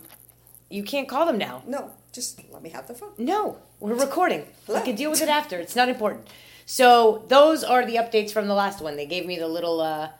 [0.68, 1.62] you can't call them now.
[1.66, 3.12] No, just let me have the phone.
[3.18, 4.46] No, we're recording.
[4.68, 5.58] We can deal with it after.
[5.58, 6.28] It's not important.
[6.66, 8.96] So those are the updates from the last one.
[8.96, 10.10] They gave me the little uh,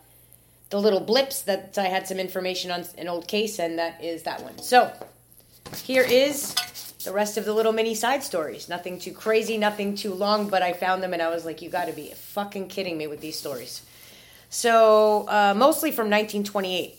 [0.71, 4.23] the little blips that I had some information on an old case, and that is
[4.25, 4.59] that one.
[4.59, 4.93] So
[5.85, 6.55] here is
[7.05, 8.69] the rest of the little mini side stories.
[8.69, 11.71] Nothing too crazy, nothing too long, but I found them and I was like, you
[11.71, 13.83] got to be fucking kidding me with these stories.
[14.51, 16.97] So uh, mostly from 1928.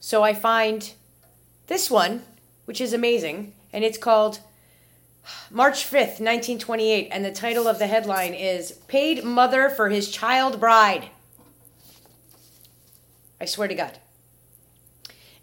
[0.00, 0.92] So I find
[1.66, 2.22] this one,
[2.66, 4.40] which is amazing, and it's called
[5.50, 10.60] March 5th, 1928, and the title of the headline is Paid Mother for His Child
[10.60, 11.08] Bride.
[13.40, 13.98] I swear to God.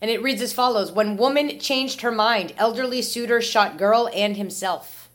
[0.01, 4.35] And it reads as follows When woman changed her mind, elderly suitor shot girl and
[4.35, 5.09] himself.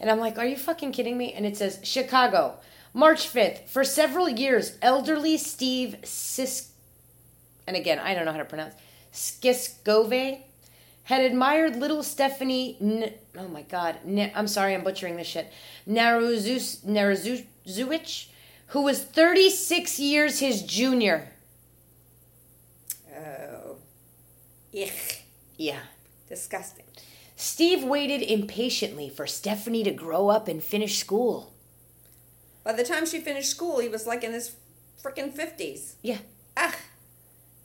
[0.00, 1.32] And I'm like, are you fucking kidding me?
[1.32, 2.56] And it says, Chicago,
[2.92, 3.68] March 5th.
[3.68, 6.70] For several years, elderly Steve Sis.
[7.68, 8.74] And again, I don't know how to pronounce.
[9.12, 10.40] Skiskove
[11.04, 12.76] had admired little Stephanie.
[12.80, 13.98] N- oh my God.
[14.04, 15.52] N- I'm sorry, I'm butchering this shit.
[15.88, 16.84] Naruzus-
[18.68, 21.30] who was 36 years his junior.
[23.22, 23.76] Oh.
[24.72, 25.22] Ich.
[25.56, 25.78] Yeah.
[26.28, 26.84] Disgusting.
[27.36, 31.52] Steve waited impatiently for Stephanie to grow up and finish school.
[32.64, 34.56] By the time she finished school, he was like in his
[35.02, 35.94] freaking 50s.
[36.02, 36.18] Yeah.
[36.56, 36.74] Ah.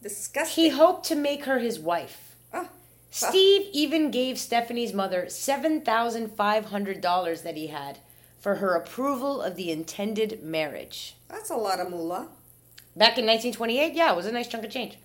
[0.01, 0.63] Disgusting.
[0.63, 2.35] He hoped to make her his wife.
[2.53, 2.69] Ah.
[3.11, 7.99] Steve even gave Stephanie's mother $7,500 that he had
[8.39, 11.15] for her approval of the intended marriage.
[11.29, 12.27] That's a lot of moolah.
[12.95, 14.97] Back in 1928, yeah, it was a nice chunk of change.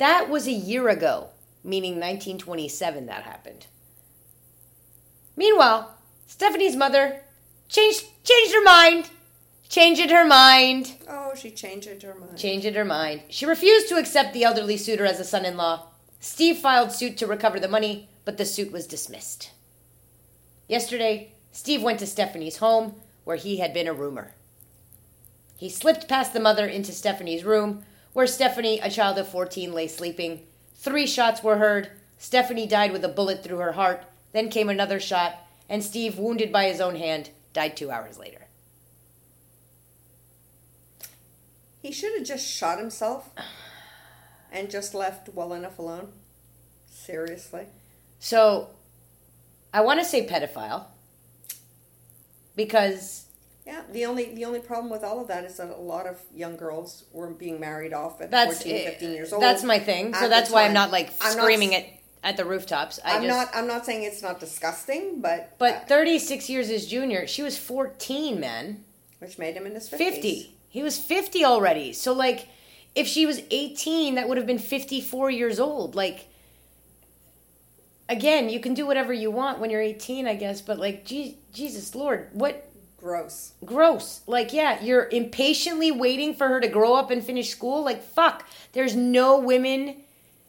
[0.00, 1.28] That was a year ago,
[1.62, 3.66] meaning 1927 that happened.
[5.36, 5.94] Meanwhile,
[6.26, 7.20] Stephanie's mother
[7.68, 9.10] changed changed her mind.
[9.68, 10.96] Changed her mind.
[11.06, 12.38] Oh, she changed her mind.
[12.38, 13.24] Changed her mind.
[13.28, 15.86] She refused to accept the elderly suitor as a son-in-law.
[16.18, 19.50] Steve filed suit to recover the money, but the suit was dismissed.
[20.66, 24.32] Yesterday, Steve went to Stephanie's home, where he had been a roomer.
[25.58, 29.86] He slipped past the mother into Stephanie's room, where Stephanie, a child of 14, lay
[29.88, 30.42] sleeping.
[30.74, 31.90] Three shots were heard.
[32.18, 34.04] Stephanie died with a bullet through her heart.
[34.32, 35.36] Then came another shot,
[35.68, 38.46] and Steve, wounded by his own hand, died two hours later.
[41.82, 43.30] He should have just shot himself
[44.52, 46.12] and just left well enough alone.
[46.86, 47.66] Seriously.
[48.18, 48.70] So,
[49.72, 50.86] I want to say pedophile
[52.54, 53.26] because
[53.70, 56.20] Yeah, the only the only problem with all of that is that a lot of
[56.34, 59.40] young girls were being married off at that's 14, 15 years old.
[59.40, 60.12] That's my thing.
[60.12, 61.86] So that's why I'm not like I'm screaming s- it
[62.24, 62.98] at the rooftops.
[63.04, 66.66] I I'm just, not I'm not saying it's not disgusting, but But uh, 36 years
[66.66, 67.28] his junior.
[67.28, 68.82] She was 14, man.
[69.20, 69.98] which made him in his 50s.
[69.98, 70.56] 50.
[70.68, 71.92] He was 50 already.
[71.92, 72.48] So like
[72.96, 75.94] if she was 18, that would have been 54 years old.
[75.94, 76.26] Like
[78.08, 81.38] again, you can do whatever you want when you're 18, I guess, but like Je-
[81.52, 82.66] Jesus Lord, what
[83.00, 83.52] Gross.
[83.64, 84.20] Gross.
[84.26, 87.82] Like, yeah, you're impatiently waiting for her to grow up and finish school.
[87.84, 88.46] Like, fuck.
[88.72, 89.96] There's no women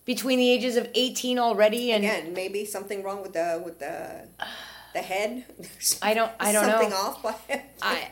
[0.05, 4.27] between the ages of 18 already and Again, maybe something wrong with the with the
[4.93, 5.45] the head.
[6.01, 6.71] I don't- I don't know.
[6.81, 7.35] something off by.
[7.81, 8.09] I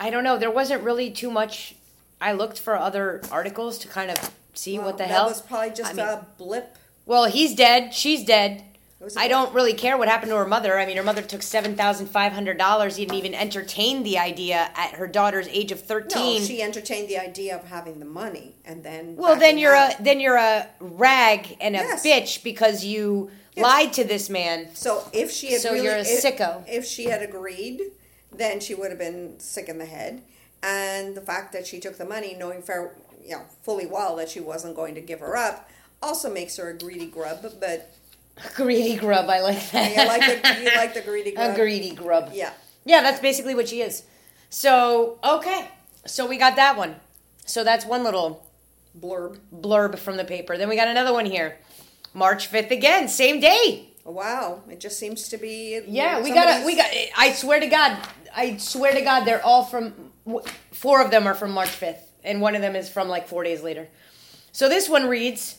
[0.00, 0.38] I don't know.
[0.38, 1.74] There wasn't really too much
[2.20, 5.26] I looked for other articles to kind of see Well, what the that hell.
[5.28, 6.78] was probably just I mean- a blip.
[7.04, 7.92] Well, he's dead.
[7.92, 8.64] She's dead.
[9.02, 10.78] It was a I don't really care what happened to her mother.
[10.78, 12.94] I mean, her mother took seven thousand five hundred dollars.
[12.94, 16.40] He didn't even entertain the idea at her daughter's age of No, thirteen.
[16.42, 19.98] she entertained the idea of having the money, and then well, then you're out.
[19.98, 22.06] a then you're a rag and a Yes.
[22.06, 23.64] bitch because you Yes.
[23.64, 24.68] lied to this man.
[24.74, 26.62] So if she had So really, you're a if, sicko.
[26.68, 27.82] If she had agreed,
[28.30, 30.22] then she would have been sick in the head.
[30.62, 34.28] And the fact that she took the money, knowing fair, you know, fully well that
[34.30, 35.68] she wasn't going to give her up,
[36.00, 37.42] also makes her a greedy grub.
[37.58, 37.92] But
[38.54, 39.28] Greedy grub.
[39.28, 39.90] I like that.
[39.90, 41.52] you like the you like the greedy grub.
[41.52, 42.30] a greedy grub.
[42.32, 42.52] Yeah.
[42.84, 44.02] Yeah, that's basically what she is.
[44.50, 45.68] So okay,
[46.06, 46.96] so we got that one.
[47.46, 48.46] So that's one little
[48.98, 49.38] Blurb.
[49.54, 50.56] blurb from the paper.
[50.58, 51.58] Then we got another one here.
[52.14, 53.88] March 5th again, same day.
[54.04, 55.80] Wow, it just seems to be.
[55.86, 57.98] Yeah, we got to we got I swear to god,
[58.34, 59.94] I swear to god they're all from
[60.72, 63.44] four of them are from March 5th and one of them is from like 4
[63.44, 63.88] days later.
[64.52, 65.56] So this one reads,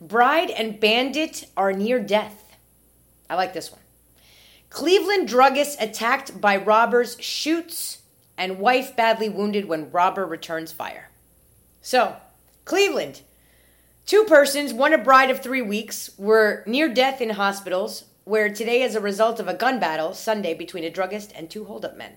[0.00, 2.56] Bride and bandit are near death.
[3.28, 3.80] I like this one.
[4.70, 7.98] Cleveland druggist attacked by robbers shoots
[8.38, 11.10] and wife badly wounded when robber returns fire.
[11.82, 12.16] So,
[12.64, 13.20] Cleveland.
[14.06, 18.82] Two persons, one a bride of three weeks, were near death in hospitals, where today,
[18.82, 22.12] as a result of a gun battle Sunday between a druggist and two holdup men.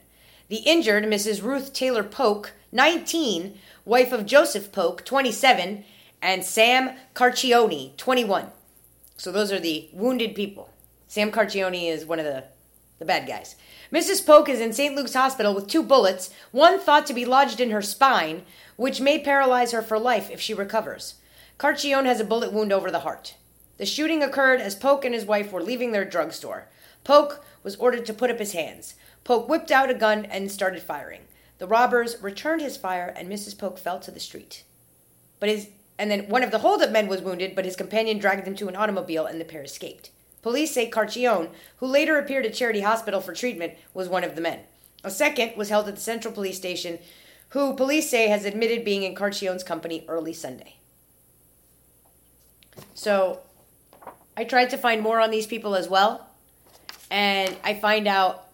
[0.48, 1.44] The injured, Mrs.
[1.44, 5.84] Ruth Taylor Polk, 19, wife of Joseph Polk, 27,
[6.24, 8.48] and Sam Carcione, 21.
[9.18, 10.70] So those are the wounded people.
[11.06, 12.46] Sam Carcione is one of the,
[12.98, 13.56] the bad guys.
[13.92, 14.26] Mrs.
[14.26, 14.96] Polk is in St.
[14.96, 18.44] Luke's Hospital with two bullets, one thought to be lodged in her spine,
[18.78, 21.16] which may paralyze her for life if she recovers.
[21.60, 23.36] Carcione has a bullet wound over the heart.
[23.78, 26.70] The shooting occurred as Polk and his wife were leaving their drugstore.
[27.04, 28.96] Polk was ordered to put up his hands.
[29.26, 31.22] Polk whipped out a gun and started firing.
[31.58, 33.58] The robbers returned his fire, and Mrs.
[33.58, 34.64] Polk fell to the street.
[35.40, 35.68] But his
[36.04, 38.68] and then one of the holdup men was wounded, but his companion dragged him to
[38.68, 40.10] an automobile, and the pair escaped.
[40.42, 44.42] Police say Carcione, who later appeared at Charity Hospital for treatment, was one of the
[44.42, 44.60] men.
[45.06, 47.00] A second was held at the Central Police Station,
[47.52, 50.76] who police say has admitted being in Carcione's company early Sunday.
[52.94, 53.40] So,
[54.36, 56.28] I tried to find more on these people as well,
[57.12, 58.50] and I find out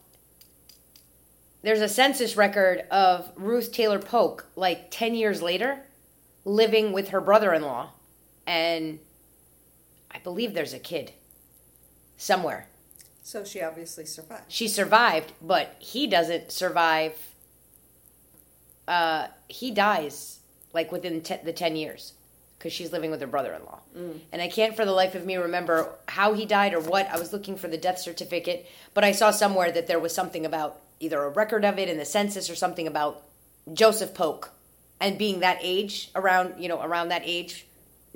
[1.63, 5.79] there's a census record of Ruth Taylor Polk like 10 years later
[6.49, 7.91] living with her brother-in-law
[8.47, 8.99] and
[10.11, 11.11] I believe there's a kid
[12.17, 12.67] somewhere.
[13.21, 14.45] So she obviously survived.
[14.47, 17.13] She survived, but he doesn't survive
[18.87, 20.39] uh he dies
[20.73, 22.13] like within te- the 10 years
[22.57, 23.79] cuz she's living with her brother-in-law.
[24.31, 27.07] And I can't for the life of me remember how he died or what.
[27.09, 30.45] I was looking for the death certificate, but I saw somewhere that there was something
[30.45, 33.23] about either a record of it in the census or something about
[33.71, 34.51] Joseph Polk
[34.99, 37.65] and being that age around, you know, around that age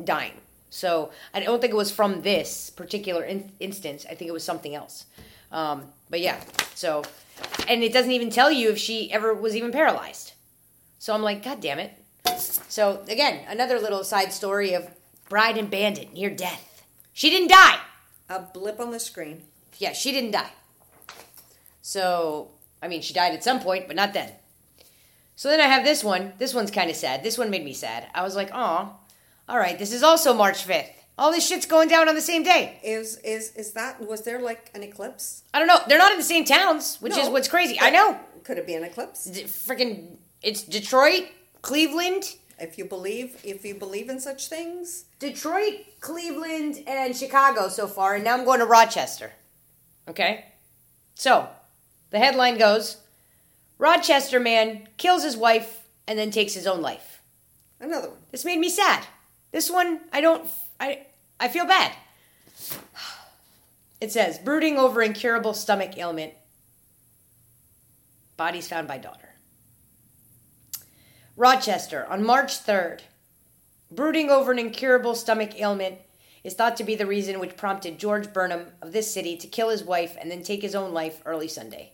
[0.04, 0.34] dying.
[0.70, 4.06] So I don't think it was from this particular in- instance.
[4.10, 5.06] I think it was something else.
[5.52, 6.42] Um, but yeah,
[6.74, 7.04] so
[7.68, 10.34] and it doesn't even tell you if she ever was even paralyzed.
[10.98, 11.94] So I'm like, God damn it.
[12.70, 14.90] So again, another little side story of
[15.30, 16.86] bride and bandit near death.
[17.14, 17.80] She didn't die.
[18.30, 19.44] A blip on the screen.
[19.78, 20.52] Yeah, she didn't die.
[21.84, 22.50] So
[22.82, 24.32] I mean, she died at some point, but not then.
[25.36, 26.34] So then I have this one.
[26.38, 27.24] This one's kind of sad.
[27.24, 28.08] This one made me sad.
[28.14, 28.96] I was like, oh,
[29.50, 30.90] all right, this is also March 5th.
[31.18, 32.80] All this shit's going down on the same day.
[32.84, 35.44] Is is is that was there like an eclipse?
[35.54, 35.80] I don't know.
[35.88, 37.78] They're not in the same towns, which is what's crazy.
[37.80, 38.20] but I know.
[38.44, 39.26] Could it be an eclipse?
[39.26, 41.26] D- Freaking, it's Detroit,
[41.62, 47.86] Cleveland, If you believe if you believe in such things, Detroit, Cleveland, and Chicago so
[47.88, 49.32] far, and now I'm going to Rochester.
[50.08, 50.46] Okay?
[51.16, 51.48] So,
[52.10, 52.98] the headline goes
[53.84, 57.22] Rochester man kills his wife and then takes his own life.
[57.82, 58.20] another one.
[58.32, 59.06] This made me sad.
[59.52, 61.92] This one, I don't, I, I feel bad.
[64.00, 66.34] It says, brooding over incurable stomach ailment.
[68.38, 69.36] Bodies found by daughter.
[71.36, 73.02] Rochester, on March 3rd.
[73.92, 75.98] Brooding over an incurable stomach ailment
[76.46, 79.68] is thought to be the reason which prompted George Burnham of this city to kill
[79.68, 81.92] his wife and then take his own life early Sunday.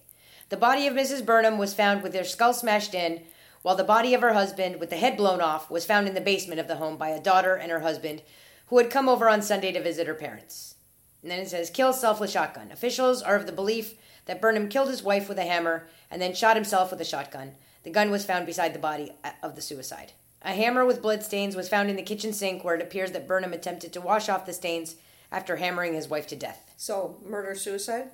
[0.49, 1.23] The body of Mrs.
[1.23, 3.21] Burnham was found with their skull smashed in,
[3.61, 6.21] while the body of her husband, with the head blown off, was found in the
[6.21, 8.23] basement of the home by a daughter and her husband,
[8.67, 10.75] who had come over on Sunday to visit her parents.
[11.21, 12.71] And then it says, kill self with shotgun.
[12.71, 16.33] Officials are of the belief that Burnham killed his wife with a hammer and then
[16.33, 17.55] shot himself with a shotgun.
[17.83, 20.13] The gun was found beside the body uh, of the suicide.
[20.41, 23.53] A hammer with bloodstains was found in the kitchen sink where it appears that Burnham
[23.53, 24.95] attempted to wash off the stains
[25.31, 26.73] after hammering his wife to death.
[26.77, 28.09] So, murder suicide?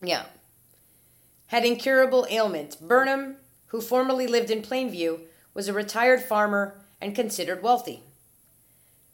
[0.00, 0.24] Yeah.
[1.48, 2.76] Had incurable ailments.
[2.76, 5.20] Burnham, who formerly lived in Plainview,
[5.54, 8.02] was a retired farmer and considered wealthy.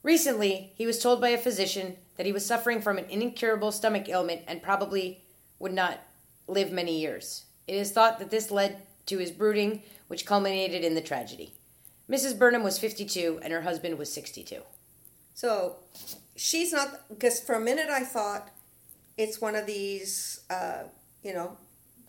[0.03, 4.09] Recently, he was told by a physician that he was suffering from an incurable stomach
[4.09, 5.23] ailment and probably
[5.59, 6.01] would not
[6.49, 7.45] live many years.
[7.67, 11.55] It is thought that this led to his brooding, which culminated in the tragedy.
[12.11, 12.39] Mrs.
[12.39, 14.63] Burnham was 52 and her husband was 62.
[15.35, 15.77] So,
[16.37, 18.51] she's not, because for a minute I thought
[19.17, 20.85] it's one of these, uh,
[21.23, 21.57] you know,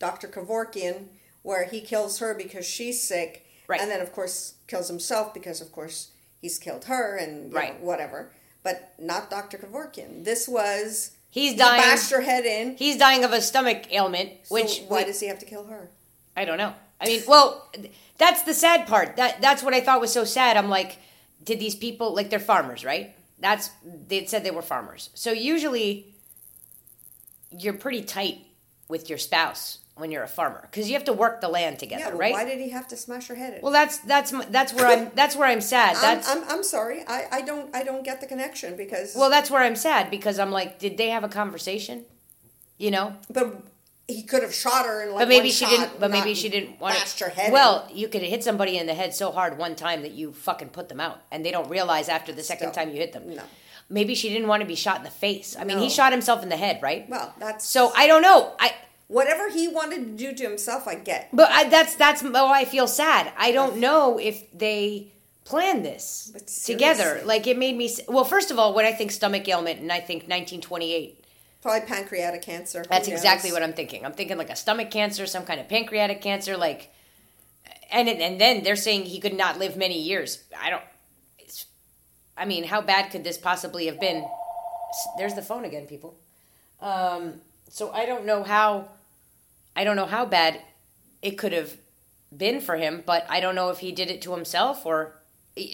[0.04, 0.28] Dr.
[0.28, 1.06] Kevorkian,
[1.42, 3.80] where he kills her because she's sick, Right.
[3.80, 6.08] and then, of course, kills himself because, of course,
[6.42, 7.80] he's killed her and Right.
[7.80, 8.30] know, whatever.
[8.62, 9.56] But not Dr.
[9.56, 10.24] Kevorkian.
[10.24, 11.12] This was.
[11.30, 11.80] He's he dying.
[11.80, 12.76] bashed her head in.
[12.76, 15.88] He's dying of a stomach ailment, which why we- does he have to kill her?
[16.36, 16.74] I don't know.
[17.00, 17.70] I mean, well,
[18.18, 19.16] that's the sad part.
[19.16, 20.56] That that's what I thought was so sad.
[20.58, 20.98] I'm like,
[21.42, 23.14] did these people like they're farmers, right?
[23.38, 25.08] That's they said they were farmers.
[25.14, 26.14] So usually
[27.50, 28.38] you're pretty tight
[28.88, 32.02] with your spouse when you're a farmer because you have to work the land together,
[32.02, 32.32] Yeah, well, right?
[32.32, 33.60] why did he have to smash her head in?
[33.62, 35.96] well, that's that's that's where I'm that's where I'm sad.
[35.96, 37.04] I'm, That's I'm, I'm sorry.
[37.06, 40.38] I, I don't I don't get the connection because well, that's where I'm sad because
[40.38, 42.04] I'm like, did they have a conversation?
[42.76, 43.62] You know, but
[44.08, 45.98] he could have shot her and like but maybe she didn't.
[46.00, 47.24] But maybe she didn't want to.
[47.24, 47.46] her head.
[47.48, 47.52] in.
[47.52, 50.70] Well, you could hit somebody in the head so hard one time that you fucking
[50.70, 53.34] put them out, and they don't realize after the second time you hit them.
[53.34, 53.42] no.
[53.90, 55.54] Maybe she didn't want to be shot in the face.
[55.58, 57.08] I mean, he shot himself in the head, right?
[57.08, 58.54] well, that's So I don't know.
[58.58, 58.72] I
[59.08, 60.86] whatever he wanted to do to himself.
[60.86, 61.28] I get.
[61.32, 63.32] but I, that's that's why I feel sad.
[63.36, 65.12] I don't know if they
[65.44, 67.22] planned this together.
[67.24, 67.94] Like it made me.
[68.08, 71.20] Well, first of all, when I think stomach ailment, and I think 1928.
[71.62, 72.80] Probably pancreatic cancer.
[72.80, 74.04] who That's exactly what I'm thinking.
[74.04, 76.92] I'm thinking like a stomach cancer, some kind of pancreatic cancer, like,
[77.90, 80.44] and and then they're saying he could not live many years.
[80.60, 80.82] I don't.
[81.38, 81.64] It's,
[82.36, 84.26] I mean, how bad could this possibly have been?
[85.16, 86.16] There's the phone again, people.
[86.80, 87.40] Um,
[87.74, 88.88] so I don't know how.
[89.74, 90.60] I don't know how bad
[91.20, 91.76] it could have
[92.34, 95.16] been for him, but I don't know if he did it to himself or.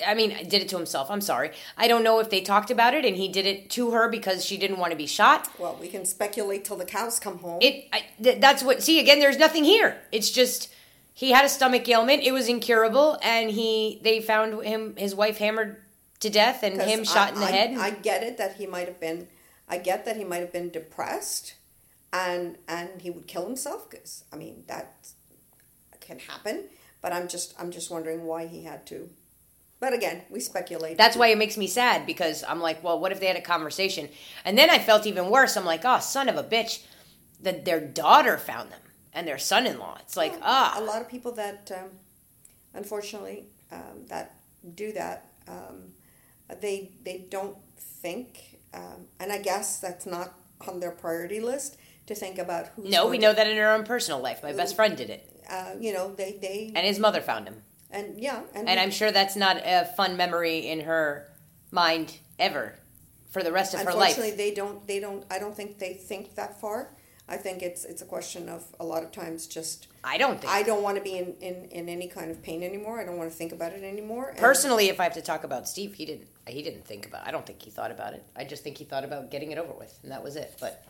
[0.07, 1.11] I mean, did it to himself.
[1.11, 1.53] I'm sorry.
[1.79, 4.45] I don't know if they talked about it and he did it to her because
[4.45, 5.49] she didn't want to be shot.
[5.59, 7.61] Well, we can speculate till the cows come home.
[7.63, 9.97] It I, th- that's what see again there's nothing here.
[10.13, 10.69] It's just
[11.15, 15.39] he had a stomach ailment, it was incurable and he they found him his wife
[15.39, 15.81] hammered
[16.21, 17.79] to death and him shot I- in the I, head.
[17.79, 19.29] I get it that he might have been.
[19.67, 21.55] I get that he might have been depressed,
[22.12, 24.94] and and he would kill himself because I mean that
[26.01, 26.64] can happen.
[27.01, 29.09] But I'm just I'm just wondering why he had to.
[29.79, 30.99] But again, we speculate.
[30.99, 33.40] that's why it makes me sad because I'm like, well, what if they had a
[33.40, 34.11] conversation?
[34.44, 35.57] And then I felt even worse.
[35.57, 36.85] I'm like, oh, son of a bitch,
[37.40, 38.83] that their daughter found them
[39.14, 39.96] and their son-in-law.
[40.01, 41.88] It's like, ah a ah, lot of people that um,
[42.75, 44.35] unfortunately um, that
[44.75, 45.92] do that um,
[46.61, 50.35] they they don't think um, and i guess that's not
[50.68, 51.77] on their priority list
[52.11, 54.42] to think about who's no, we know to- that in our own personal life.
[54.42, 57.62] My best friend did it, uh, you know they they and his mother found him.
[57.90, 61.29] and yeah and, And I'm sure that's not a fun memory in her
[61.70, 62.75] mind ever
[63.31, 64.11] for the rest of her life.
[64.11, 66.88] unfortunately they don't they don't i don't think they think that far
[67.29, 70.53] i think it's it's a question of a lot of times just I don't think.
[70.53, 73.16] i don't want to be in, in in any kind of pain anymore i don't
[73.23, 75.94] want to think about it anymore and- Personally, if I have to talk about Steve,
[75.94, 76.27] he didn't.
[76.49, 77.23] He didn't think about.
[77.29, 78.23] I don't think he thought about it.
[78.35, 80.51] I just think he thought about getting it over with, and that was it.
[80.64, 80.83] But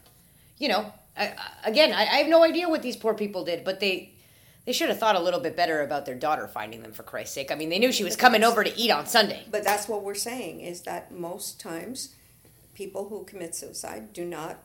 [0.61, 1.33] you know, I,
[1.65, 4.15] again, I, I have no idea what these poor people did, but they
[4.67, 6.93] they should have thought a little bit better about their daughter finding them.
[6.93, 9.45] For Christ's sake, I mean, they knew she was coming over to eat on Sunday.
[9.51, 12.15] But that's what we're saying is that most times
[12.75, 14.59] people who commit suicide do not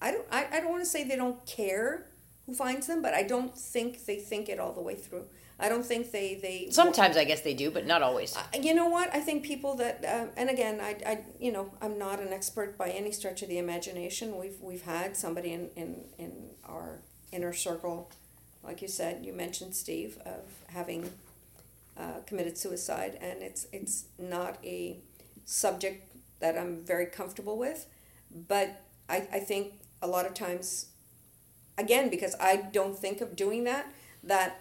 [0.00, 2.06] I don't I, I don't want to say they don't care
[2.46, 5.24] who finds them, but I don't think they think it all the way through.
[5.58, 8.36] I don't think they they Sometimes I guess they do, but not always.
[8.36, 9.14] Uh, you know what?
[9.14, 12.76] I think people that, um, and again, I, I, you know, I'm not an expert
[12.76, 14.36] by any stretch of the imagination.
[14.36, 16.32] We've we've had somebody in in in
[16.64, 17.00] our
[17.30, 18.10] inner circle,
[18.64, 21.10] like you said, you mentioned Steve of having
[21.96, 24.98] uh, committed suicide, and it's it's not a
[25.44, 27.86] subject that I'm very comfortable with,
[28.48, 30.86] but I I think a lot of times,
[31.78, 33.86] again, because I don't think of doing that,
[34.24, 34.60] that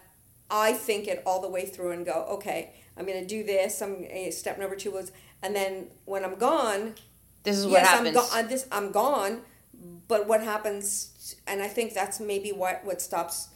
[0.50, 3.82] I think it all the way through and go, okay, I'm going to do this.
[3.82, 6.96] I'm eh, step number two was, and then when I'm gone,
[7.44, 8.08] This is what yes, happens.
[8.10, 8.48] I'm gone.
[8.50, 9.42] This I'm gone,
[10.08, 11.36] but what happens?
[11.48, 13.50] And I think that's maybe what what stops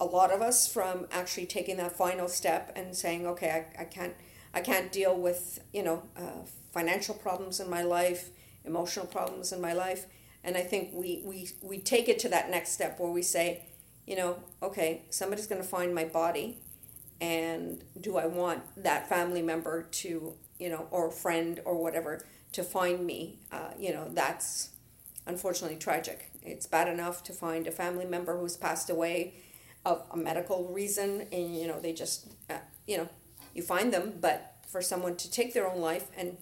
[0.00, 3.84] a lot of us from actually taking that final step and saying, okay, I, I
[3.84, 4.14] can't
[4.54, 8.30] I can't deal with you know uh, financial problems in my life,
[8.64, 10.06] emotional problems in my life,
[10.44, 13.62] And I think we, we, we take it to that next step where we say,
[14.06, 16.58] you know, okay, somebody's going to find my body,
[17.20, 22.62] and do I want that family member to, you know, or friend or whatever to
[22.62, 23.38] find me?
[23.50, 24.70] Uh, you know, that's
[25.26, 26.30] unfortunately tragic.
[26.42, 29.34] It's bad enough to find a family member who's passed away
[29.84, 33.08] of a medical reason, and you know, they just, uh, you know,
[33.54, 36.38] you find them, but for someone to take their own life and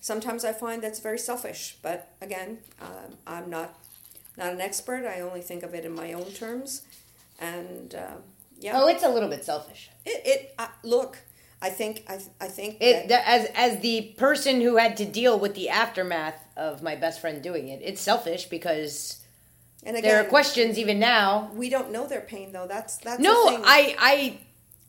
[0.00, 1.76] sometimes I find that's very selfish.
[1.82, 3.76] But again, um, I'm not
[4.38, 5.04] not an expert.
[5.06, 6.82] I only think of it in my own terms,
[7.38, 8.16] and uh,
[8.58, 8.72] yeah.
[8.80, 9.90] Oh, it's a little bit selfish.
[10.06, 11.18] It, it uh, look.
[11.60, 15.38] I think I, I think it that, as as the person who had to deal
[15.38, 17.80] with the aftermath of my best friend doing it.
[17.82, 19.18] It's selfish because
[19.84, 21.50] and again, there are questions even now.
[21.54, 22.66] We don't know their pain though.
[22.66, 23.32] That's that's no.
[23.64, 24.38] I I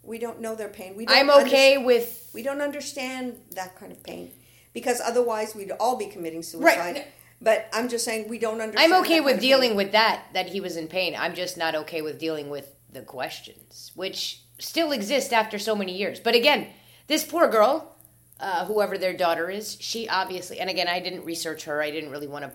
[0.03, 0.95] we don't know their pain.
[0.95, 2.29] We I'm okay with.
[2.33, 4.31] We don't understand that kind of pain
[4.73, 6.77] because otherwise we'd all be committing suicide.
[6.77, 7.07] Right.
[7.41, 8.93] But I'm just saying we don't understand.
[8.93, 11.15] I'm okay with dealing with that, that he was in pain.
[11.17, 15.97] I'm just not okay with dealing with the questions, which still exist after so many
[15.97, 16.19] years.
[16.19, 16.67] But again,
[17.07, 17.95] this poor girl,
[18.39, 21.81] uh, whoever their daughter is, she obviously, and again, I didn't research her.
[21.81, 22.51] I didn't really want to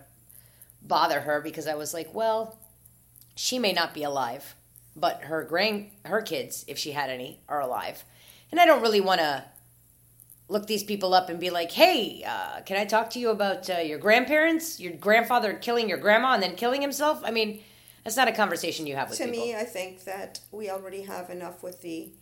[0.82, 2.58] bother her because I was like, well,
[3.34, 4.54] she may not be alive,
[4.94, 8.04] but her grand, her kids, if she had any, are alive,
[8.50, 9.44] and I don't really want to
[10.48, 13.70] look these people up and be like, hey, uh, can I talk to you about
[13.70, 17.22] uh, your grandparents, your grandfather killing your grandma and then killing himself?
[17.24, 17.60] I mean,
[18.04, 19.40] that's not a conversation you have with to people.
[19.40, 22.12] me, I think that we already have enough with the,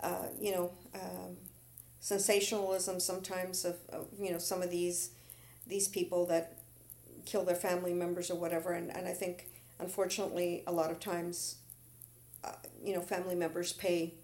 [0.00, 1.36] uh, you know, um,
[2.02, 5.10] sensationalism sometimes of, of, you know some of these
[5.68, 6.58] these people that
[7.24, 9.46] kill their family members or whatever, and, and I think
[9.78, 11.58] unfortunately a lot of times,
[12.42, 14.14] uh, you know, family members pay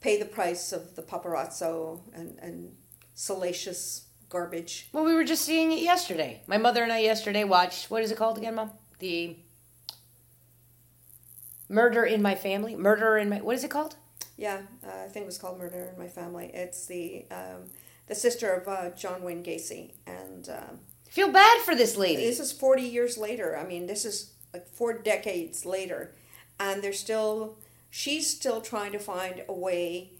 [0.00, 2.74] pay the price of the paparazzo and, and
[3.14, 4.88] salacious garbage.
[4.92, 6.42] Well, we were just seeing it yesterday.
[6.46, 8.70] My mother and I yesterday watched, what is it called again, Mom?
[8.98, 9.36] The
[11.68, 12.76] Murder in My Family?
[12.76, 13.96] Murder in My, what is it called?
[14.36, 16.50] Yeah, uh, I think it was called Murder in My Family.
[16.52, 17.64] It's the, um,
[18.06, 19.92] the sister of uh, John Wayne Gacy.
[20.06, 22.24] And um, feel bad for this lady.
[22.24, 23.56] This is 40 years later.
[23.56, 26.14] I mean, this is like four decades later.
[26.60, 27.58] And they're still
[27.96, 30.10] she's still trying to find a way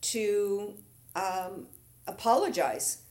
[0.00, 0.74] to
[1.14, 1.66] um,
[2.06, 3.02] apologize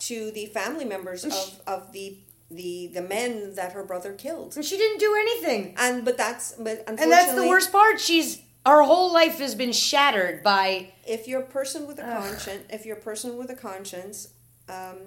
[0.00, 2.18] to the family members of, of the
[2.50, 4.56] the the men that her brother killed.
[4.56, 5.74] And she didn't do anything.
[5.78, 8.00] And but that's but and that's the worst part.
[8.00, 10.92] She's our whole life has been shattered by.
[11.06, 14.28] If you're a person with a conscience, if you're a person with a conscience,
[14.68, 14.98] um,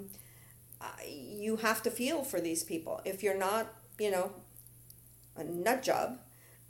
[1.05, 3.01] you have to feel for these people.
[3.03, 4.32] If you're not, you know,
[5.36, 6.20] a nut job,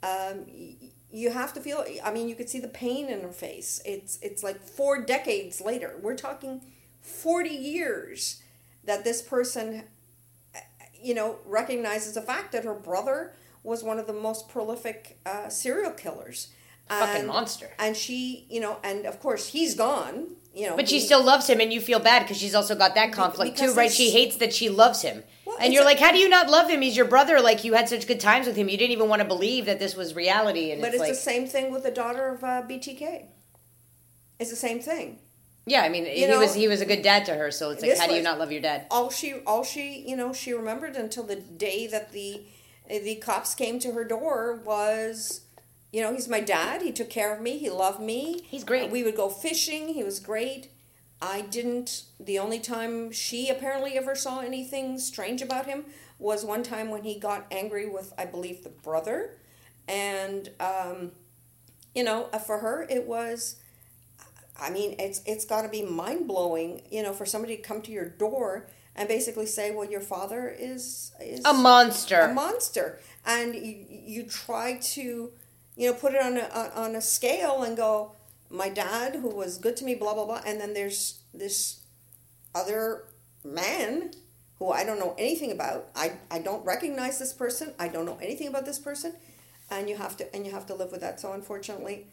[0.02, 0.46] um,
[1.10, 3.80] you have to feel i mean you could see the pain in her face.
[3.84, 5.98] It's it's like four decades later.
[6.02, 6.62] We're talking
[7.00, 8.42] 40 years
[8.84, 9.84] that this person
[11.00, 15.48] you know recognizes the fact that her brother was one of the most prolific uh,
[15.48, 16.48] serial killers.
[16.88, 17.70] Fucking and, monster.
[17.80, 21.22] and she you know and of course he's gone you know but he, she still
[21.22, 24.10] loves him and you feel bad because she's also got that conflict too right she
[24.10, 26.82] hates that she loves him well, and you're like, how do you not love him?
[26.82, 27.40] He's your brother.
[27.40, 28.68] Like you had such good times with him.
[28.68, 30.72] You didn't even want to believe that this was reality.
[30.72, 33.26] And but it's, it's like, the same thing with the daughter of uh, BTK.
[34.40, 35.20] It's the same thing.
[35.64, 37.50] Yeah, I mean, you he know, was he was a good dad to her.
[37.50, 38.86] So it's like, how do you not love your dad?
[38.90, 42.42] All she, all she, you know, she remembered until the day that the
[42.88, 45.42] the cops came to her door was
[45.92, 46.82] you know, he's my dad.
[46.82, 47.58] He took care of me.
[47.58, 48.44] He loved me.
[48.48, 48.90] He's great.
[48.90, 49.88] we would go fishing.
[49.88, 50.68] He was great.
[51.20, 52.04] I didn't.
[52.20, 55.86] The only time she apparently ever saw anything strange about him
[56.18, 59.38] was one time when he got angry with, I believe, the brother.
[59.88, 61.12] And, um,
[61.94, 63.56] you know, uh, for her, it was,
[64.60, 67.82] I mean, it's, it's got to be mind blowing, you know, for somebody to come
[67.82, 72.20] to your door and basically say, well, your father is, is a monster.
[72.20, 72.98] A monster.
[73.24, 75.32] And you, you try to,
[75.76, 78.12] you know, put it on a, on a scale and go,
[78.50, 80.40] my dad, who was good to me, blah, blah, blah.
[80.46, 81.80] And then there's this
[82.54, 83.04] other
[83.44, 84.10] man
[84.58, 85.88] who I don't know anything about.
[85.94, 87.74] I, I don't recognize this person.
[87.78, 89.12] I don't know anything about this person.
[89.70, 91.20] And you have to and you have to live with that.
[91.20, 92.06] So unfortunately,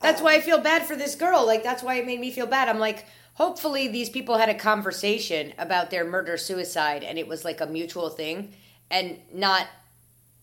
[0.00, 1.46] that's uh, why I feel bad for this girl.
[1.46, 2.68] Like that's why it made me feel bad.
[2.68, 3.04] I'm like,
[3.34, 7.66] hopefully these people had a conversation about their murder suicide and it was like a
[7.66, 8.54] mutual thing
[8.90, 9.66] and not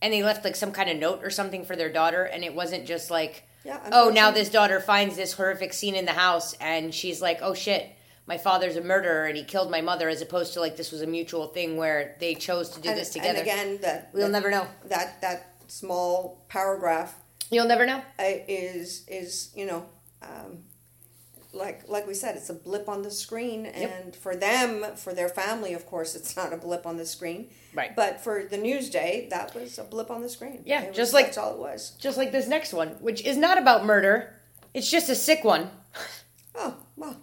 [0.03, 2.53] and they left like some kind of note or something for their daughter and it
[2.53, 6.53] wasn't just like yeah, oh now this daughter finds this horrific scene in the house
[6.61, 7.95] and she's like oh shit
[8.25, 11.01] my father's a murderer and he killed my mother, as opposed to like this was
[11.01, 13.39] a mutual thing where they chose to do and, this together.
[13.39, 14.67] And again, that we'll that, never know.
[14.85, 17.15] That that small paragraph.
[17.51, 18.01] You'll never know.
[18.19, 19.85] Is is you know,
[20.21, 20.59] um,
[21.53, 25.29] like like we said, it's a blip on the screen, and for them, for their
[25.29, 27.49] family, of course, it's not a blip on the screen.
[27.73, 27.95] Right.
[27.95, 30.63] But for the Newsday, that was a blip on the screen.
[30.65, 31.91] Yeah, It was- just like- that's all it was.
[31.99, 34.35] Just like this next one, which is not about murder.
[34.73, 35.69] It's just a sick one.
[36.55, 37.17] Oh well,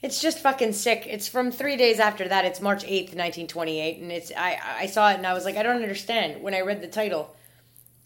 [0.00, 1.06] It's just fucking sick.
[1.08, 2.44] It's from three days after that.
[2.44, 5.56] It's March eighth, nineteen twenty-eight, and it's I I saw it and I was like,
[5.56, 6.40] I don't understand.
[6.42, 7.34] When I read the title,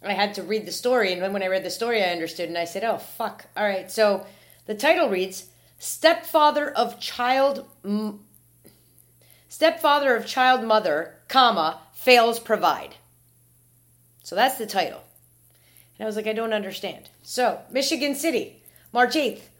[0.02, 2.48] I had to read the story, and then when I read the story, I understood,
[2.48, 3.44] and I said, Oh fuck!
[3.56, 4.26] All right, so
[4.66, 5.46] the title reads:
[5.78, 8.20] Stepfather of child, m-
[9.48, 12.96] stepfather of child mother, comma fails provide.
[14.22, 15.02] So that's the title,
[15.98, 17.08] and I was like, I don't understand.
[17.22, 18.62] So Michigan City,
[18.92, 19.50] March eighth.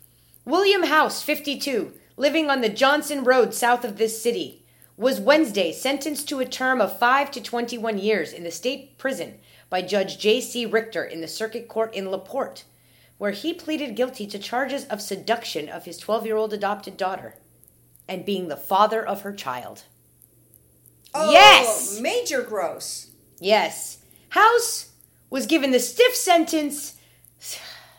[0.47, 4.65] William House, 52, living on the Johnson Road south of this city,
[4.97, 9.41] was Wednesday sentenced to a term of 5 to 21 years in the state prison
[9.69, 10.65] by Judge J.C.
[10.65, 12.63] Richter in the Circuit Court in LaPorte,
[13.19, 17.35] where he pleaded guilty to charges of seduction of his 12 year old adopted daughter
[18.09, 19.85] and being the father of her child.
[21.15, 21.99] oh, Yes!
[22.01, 23.09] major gross.
[23.41, 23.99] Yes,
[24.31, 24.93] House
[25.31, 26.95] was given the stiff sentence.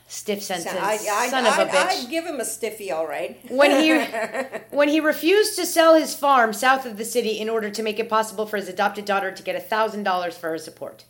[0.10, 0.74] Stiff sentence.
[0.80, 2.04] I, I, son of a bitch.
[2.06, 3.38] I'd give him a stiffy, all right.
[3.52, 3.94] when he
[4.76, 8.00] when he refused to sell his farm south of the city in order to make
[8.00, 11.04] it possible for his adopted daughter to get a thousand dollars for her support.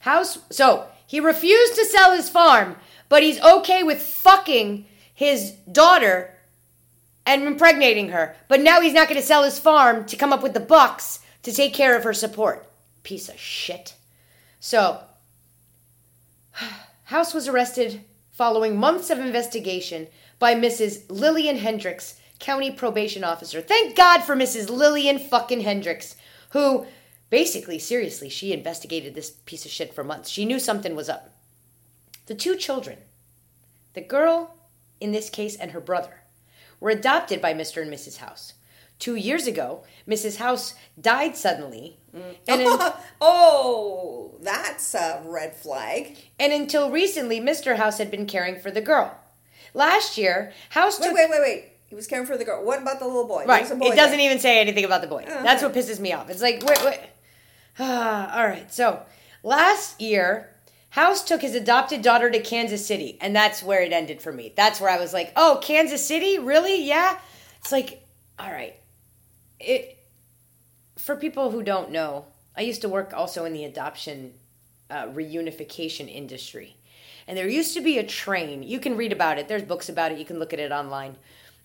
[0.00, 2.76] House so he refused to sell his farm,
[3.10, 6.34] but he's okay with fucking his daughter
[7.26, 8.34] and impregnating her.
[8.48, 11.18] But now he's not going to sell his farm to come up with the bucks
[11.42, 12.66] to take care of her support.
[13.02, 13.94] Piece of shit.
[14.60, 15.02] So
[17.04, 20.06] House was arrested following months of investigation
[20.38, 21.02] by Mrs.
[21.10, 23.60] Lillian Hendricks, county probation officer.
[23.60, 24.70] Thank God for Mrs.
[24.70, 26.16] Lillian fucking Hendricks,
[26.50, 26.86] who
[27.28, 30.30] basically, seriously, she investigated this piece of shit for months.
[30.30, 31.34] She knew something was up.
[32.30, 32.98] The two children,
[33.94, 34.54] the girl
[35.00, 36.20] in this case and her brother,
[36.78, 37.82] were adopted by Mr.
[37.82, 38.18] and Mrs.
[38.18, 38.52] House.
[39.00, 40.36] Two years ago, Mrs.
[40.36, 41.96] House died suddenly,
[42.46, 42.68] and, in-
[43.20, 46.18] oh, that's a red flag.
[46.38, 47.74] and until recently, Mr.
[47.74, 49.12] House had been caring for the girl.
[49.74, 51.64] Last year, House Wait, took wait, wait, wait.
[51.88, 52.64] He was caring for the girl.
[52.64, 53.44] What about the little boy?
[53.46, 53.68] right.
[53.68, 54.26] Boy It doesn't there.
[54.26, 55.24] even say anything about the boy.
[55.26, 56.30] Oh, That's what pisses me off.
[56.30, 57.00] It's like wait, wait.
[57.80, 58.72] Ah, all right.
[58.72, 59.02] So
[59.42, 60.50] last year,
[60.90, 64.52] House took his adopted daughter to Kansas City, and that's where it ended for me.
[64.56, 66.84] That's where I was like, oh, Kansas City, really?
[66.84, 67.18] Yeah.
[67.58, 68.06] It's like,
[68.38, 68.74] all right.
[69.58, 69.96] It
[70.98, 72.26] for people who don't know,
[72.56, 74.34] I used to work also in the adoption
[74.90, 76.76] uh, reunification industry.
[77.26, 78.62] And there used to be a train.
[78.62, 79.48] You can read about it.
[79.48, 80.18] There's books about it.
[80.18, 81.16] You can look at it online.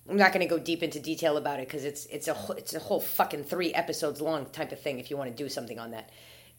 [0.07, 2.76] I'm not going to go deep into detail about it because it's it's a it's
[2.76, 4.99] a whole fucking three episodes long type of thing.
[4.99, 6.11] If you want to do something on that,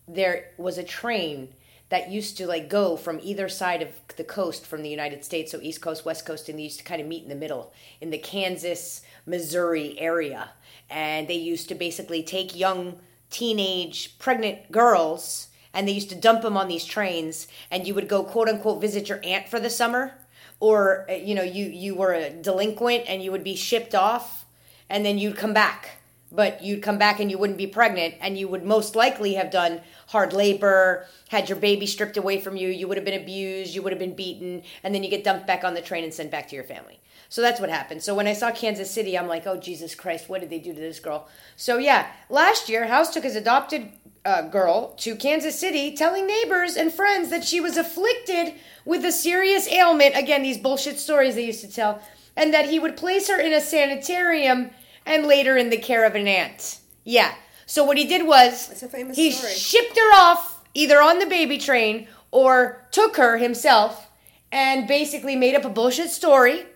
[0.08, 1.54] there was a train
[1.88, 5.52] that used to like go from either side of the coast from the United States,
[5.52, 7.72] so East Coast, West Coast, and they used to kind of meet in the middle
[8.00, 10.50] in the Kansas, Missouri area,
[10.90, 12.98] and they used to basically take young
[13.30, 18.08] teenage pregnant girls and they used to dump them on these trains and you would
[18.08, 20.14] go quote unquote visit your aunt for the summer
[20.60, 24.46] or uh, you know you you were a delinquent and you would be shipped off
[24.88, 25.95] and then you'd come back
[26.36, 29.50] but you'd come back and you wouldn't be pregnant and you would most likely have
[29.50, 33.74] done hard labor had your baby stripped away from you you would have been abused
[33.74, 36.14] you would have been beaten and then you get dumped back on the train and
[36.14, 37.00] sent back to your family.
[37.28, 38.02] So that's what happened.
[38.02, 40.74] So when i saw kansas city i'm like oh jesus christ what did they do
[40.74, 41.26] to this girl?
[41.56, 43.90] So yeah last year house took his adopted
[44.26, 49.12] uh, girl to Kansas City, telling neighbors and friends that she was afflicted with a
[49.12, 50.16] serious ailment.
[50.16, 52.02] Again, these bullshit stories they used to tell,
[52.36, 54.70] and that he would place her in a sanitarium
[55.06, 56.80] and later in the care of an aunt.
[57.04, 57.34] Yeah.
[57.64, 59.52] So what he did was It's a famous he story.
[59.54, 64.10] shipped her off either on the baby train or took her himself
[64.52, 66.66] and basically made up a bullshit story.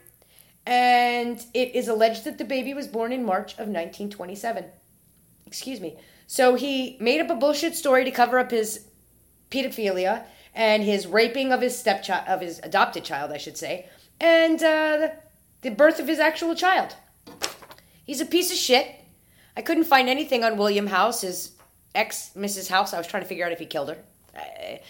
[0.66, 4.64] And it is alleged that the baby was born in March of 1927
[5.51, 5.97] excuse me.
[6.28, 8.87] So he made up a bullshit story to cover up his
[9.51, 10.22] pedophilia
[10.55, 13.89] and his raping of his stepchild, of his adopted child, I should say,
[14.20, 15.09] and uh,
[15.62, 16.95] the birth of his actual child.
[18.11, 18.93] He's a piece of shit.
[19.57, 21.53] I couldn't find anything on William House, his
[21.95, 22.69] ex Mrs.
[22.69, 22.93] House.
[22.93, 23.99] I was trying to figure out if he killed her.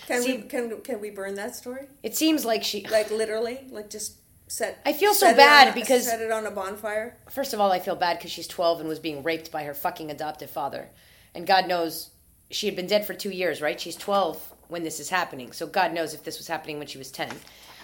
[0.07, 1.89] Can see- we can can we burn that story?
[2.03, 2.87] it seems like she.
[2.91, 4.15] Like literally, like just
[4.49, 4.81] set.
[4.87, 7.19] I feel so set it bad on because- set it on a bonfire.
[7.29, 9.75] First of all, I feel bad because she's 12 and was being raped by her
[9.75, 10.89] fucking adoptive father.
[11.35, 12.09] And God knows
[12.51, 13.79] she had been dead for two years, right?
[13.79, 15.53] She's 12 when this is happening.
[15.53, 17.29] So God knows if this was happening when she was 10.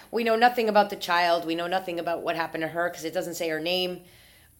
[0.09, 1.45] We know nothing about the child.
[1.45, 4.01] We know nothing about what happened to her because it doesn't say her name.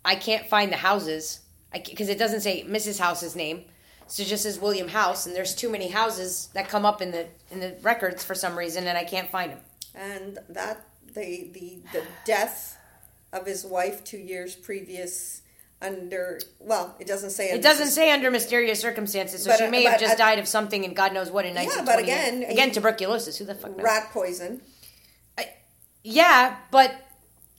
[0.08, 1.42] I can't find the houses
[1.74, 2.98] because it doesn't say Mrs.
[2.98, 3.66] House's name.
[4.08, 7.12] So it just says William House, and there's too many houses that come up in
[7.12, 9.60] the in the records for some reason, and I can't find them.
[9.94, 12.78] and that the the the death
[13.34, 15.42] of his wife two years previous
[15.82, 17.50] under, well, it doesn't say.
[17.50, 20.40] It doesn't say under mysterious circumstances, so But, she uh, may have just uh, died
[20.40, 23.38] of something and God knows what in Yeah, but again, again he- tuberculosis.
[23.38, 23.84] Who the fuck knows?
[23.84, 24.62] Rat poison.
[26.04, 26.96] Yeah, but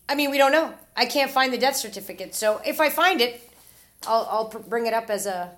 [0.08, 0.72] I mean, we don't know.
[0.98, 3.48] I can't find the death certificate, so if I find it,
[4.06, 5.52] I'll I'll bring it up as a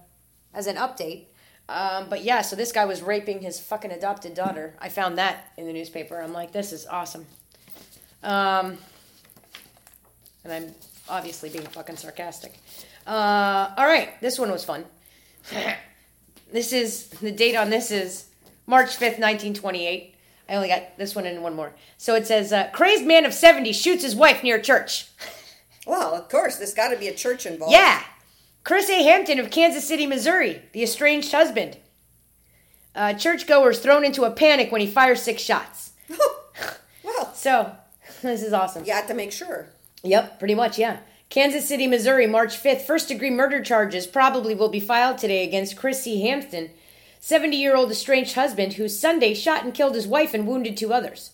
[0.53, 1.25] as an update.
[1.67, 4.75] Um, but yeah, so this guy was raping his fucking adopted daughter.
[4.81, 6.21] I found that in the newspaper.
[6.21, 7.27] I'm like, this is awesome.
[8.23, 8.77] Um,
[10.45, 10.75] and I'm
[11.09, 12.59] obviously being fucking sarcastic.
[13.07, 14.85] Uh, all right, this one was fun.
[16.53, 18.27] this is the date on this is
[18.67, 20.10] March 5th, 1928.
[20.51, 21.73] I only got this one and one more.
[21.97, 25.07] So it says, uh, crazed man of 70 shoots his wife near church.
[25.87, 27.73] Well, of course, there's got to be a church involved.
[27.73, 28.03] Yeah.
[28.65, 29.03] Chris A.
[29.03, 31.79] Hampton of Kansas City, Missouri, the estranged husband.
[32.95, 35.93] Uh, churchgoers thrown into a panic when he fires six shots.
[37.03, 37.73] well, So,
[38.21, 38.85] this is awesome.
[38.85, 39.71] you had to make sure.
[40.05, 40.99] Yep, pretty much, yeah.
[41.31, 42.83] Kansas City, Missouri, March 5th.
[42.83, 46.21] First degree murder charges probably will be filed today against Chris C.
[46.21, 46.71] Hampton,
[47.23, 50.93] 70 year old estranged husband who Sunday shot and killed his wife and wounded two
[50.93, 51.33] others.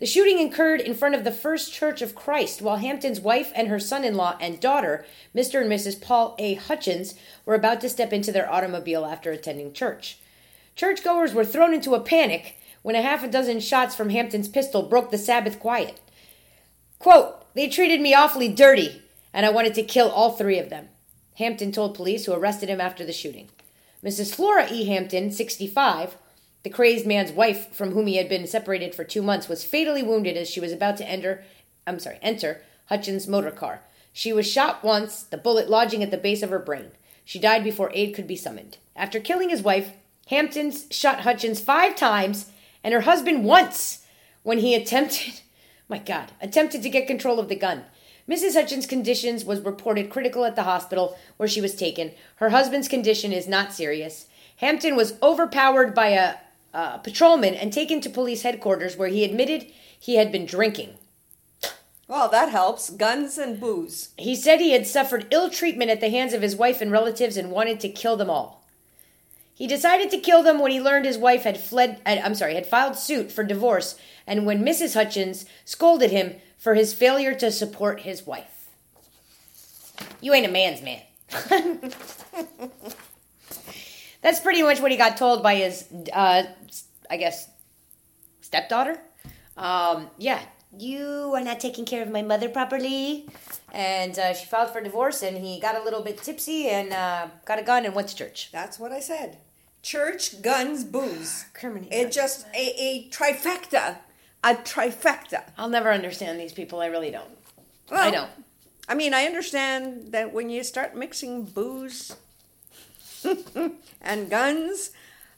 [0.00, 3.68] The shooting occurred in front of the First Church of Christ while Hampton's wife and
[3.68, 5.60] her son in law and daughter, Mr.
[5.60, 6.00] and Mrs.
[6.00, 6.54] Paul A.
[6.54, 7.14] Hutchins,
[7.46, 10.18] were about to step into their automobile after attending church.
[10.74, 14.82] Churchgoers were thrown into a panic when a half a dozen shots from Hampton's pistol
[14.82, 16.00] broke the Sabbath quiet.
[16.98, 20.88] Quote, they treated me awfully dirty, and I wanted to kill all three of them.
[21.38, 23.48] Hampton told police who arrested him after the shooting.
[24.04, 24.34] Mrs.
[24.34, 24.84] Flora E.
[24.84, 26.16] Hampton, 65,
[26.62, 30.02] the crazed man's wife from whom he had been separated for two months, was fatally
[30.02, 31.42] wounded as she was about to enter,
[31.86, 33.82] I'm sorry, enter Hutchins' motor car.
[34.12, 36.90] She was shot once, the bullet lodging at the base of her brain.
[37.24, 38.78] She died before aid could be summoned.
[38.96, 39.92] After killing his wife,
[40.28, 42.50] Hamptons shot Hutchins five times
[42.84, 44.06] and her husband once
[44.42, 45.40] when he attempted,
[45.88, 47.84] my God, attempted to get control of the gun.
[48.28, 48.54] Mrs.
[48.54, 52.12] Hutchins' condition was reported critical at the hospital where she was taken.
[52.36, 54.26] Her husband's condition is not serious.
[54.56, 56.34] Hampton was overpowered by a,
[56.74, 59.66] a patrolman and taken to police headquarters where he admitted
[59.98, 60.94] he had been drinking.
[62.06, 62.90] Well, that helps.
[62.90, 64.10] Guns and booze.
[64.18, 67.36] He said he had suffered ill treatment at the hands of his wife and relatives
[67.36, 68.64] and wanted to kill them all.
[69.54, 72.66] He decided to kill them when he learned his wife had fled, I'm sorry, had
[72.66, 74.94] filed suit for divorce and when Mrs.
[74.94, 78.68] Hutchins scolded him for his failure to support his wife.
[80.20, 81.00] You ain't a man's man.
[84.20, 86.42] That's pretty much what he got told by his, uh,
[87.08, 87.48] I guess,
[88.40, 88.98] stepdaughter.
[89.56, 90.40] Um, yeah,
[90.76, 93.28] you are not taking care of my mother properly.
[93.72, 97.28] And uh, she filed for divorce, and he got a little bit tipsy and uh,
[97.44, 98.50] got a gun and went to church.
[98.50, 99.38] That's what I said.
[99.82, 101.44] Church, guns, booze.
[101.54, 101.88] Criminal.
[101.92, 103.98] It just a, a trifecta.
[104.44, 105.44] A trifecta.
[105.56, 106.80] I'll never understand these people.
[106.80, 107.30] I really don't.
[107.90, 108.30] Well, I don't.
[108.88, 112.16] I mean, I understand that when you start mixing booze
[114.00, 114.92] and guns,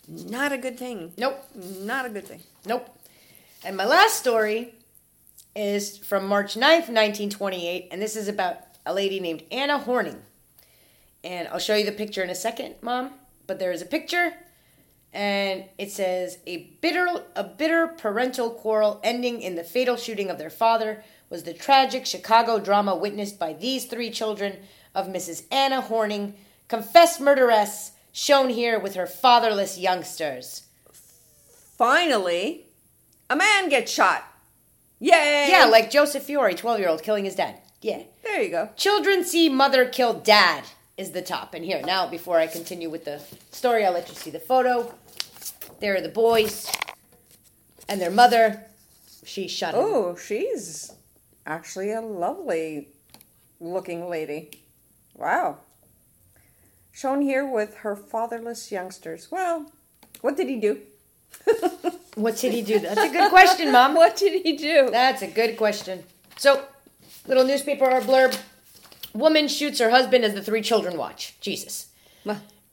[0.07, 1.13] not a good thing.
[1.17, 1.45] Nope.
[1.55, 2.43] Not a good thing.
[2.67, 2.89] Nope.
[3.65, 4.75] And my last story
[5.55, 10.23] is from March 9th, 1928, and this is about a lady named Anna Horning.
[11.23, 13.11] And I'll show you the picture in a second, Mom.
[13.47, 14.35] But there is a picture,
[15.13, 20.39] and it says a bitter, a bitter parental quarrel ending in the fatal shooting of
[20.39, 24.57] their father was the tragic Chicago drama witnessed by these three children
[24.95, 25.45] of Mrs.
[25.51, 26.35] Anna Horning,
[26.69, 30.65] confessed murderess, shown here with her fatherless youngsters.
[31.77, 32.67] Finally,
[33.29, 34.25] a man gets shot.
[34.99, 35.49] Yay!
[35.51, 37.57] Yeah, like Joseph Fiore, 12 year old, killing his dad.
[37.81, 38.03] Yeah.
[38.23, 38.71] there you go.
[38.77, 40.65] Children see mother kill dad
[40.99, 41.55] is the top.
[41.55, 44.95] And here, now, before I continue with the story, I'll let you see the photo.
[45.81, 46.71] There are the boys
[47.89, 48.65] and their mother.
[49.25, 49.75] She's shot.
[49.75, 50.93] Oh, she's
[51.47, 52.89] actually a lovely
[53.61, 54.51] looking lady.
[55.15, 55.59] Wow.
[56.93, 59.31] Shown here with her fatherless youngsters.
[59.31, 59.73] Well,
[60.21, 60.81] what did he do?
[62.17, 62.79] What did he do?
[62.81, 63.95] That's a good question, Mom.
[63.95, 64.89] What did he do?
[64.91, 66.03] That's a good question.
[66.37, 66.65] So,
[67.27, 68.39] little newspaper or blurb.
[69.15, 71.37] Woman shoots her husband as the three children watch.
[71.41, 71.89] Jesus.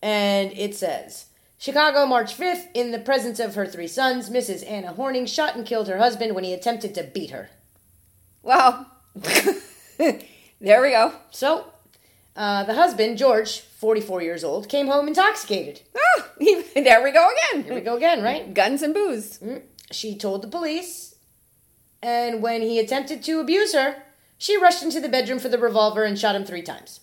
[0.01, 1.26] And it says
[1.57, 4.69] Chicago, March 5th, in the presence of her three sons, Mrs.
[4.69, 7.49] Anna Horning shot and killed her husband when he attempted to beat her.
[8.43, 8.85] Well,
[9.15, 11.13] there we go.
[11.31, 11.65] So,
[12.35, 15.81] uh, the husband, George, 44 years old, came home intoxicated.
[15.97, 17.63] Ah, there we go again.
[17.63, 18.53] Here we go again, right?
[18.53, 19.39] Guns and booze.
[19.91, 21.15] She told the police,
[22.03, 24.03] and when he attempted to abuse her,
[24.37, 26.99] she rushed into the bedroom for the revolver and shot him three times.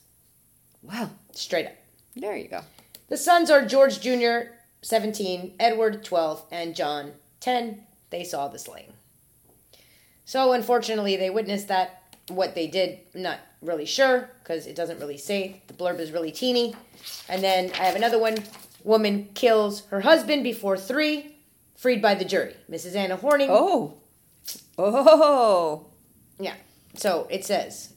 [0.83, 1.11] Wow.
[1.33, 1.73] Straight up.
[2.15, 2.61] there you go.
[3.09, 4.51] The sons are George Jr.,
[4.83, 7.85] 17, Edward, 12, and John, 10.
[8.11, 8.93] They saw the slaying.
[10.25, 15.19] So, unfortunately, they witnessed that what they did, not really sure because it doesn't really
[15.19, 15.63] say.
[15.67, 16.75] The blurb is really teeny.
[17.29, 18.39] And then I have another one.
[18.83, 21.37] Woman kills her husband before three,
[21.77, 22.55] freed by the jury.
[22.71, 22.95] Mrs.
[22.95, 23.49] Anna Horning.
[23.51, 23.95] Oh.
[24.79, 25.87] Oh.
[26.39, 26.55] Yeah.
[26.95, 27.95] So it says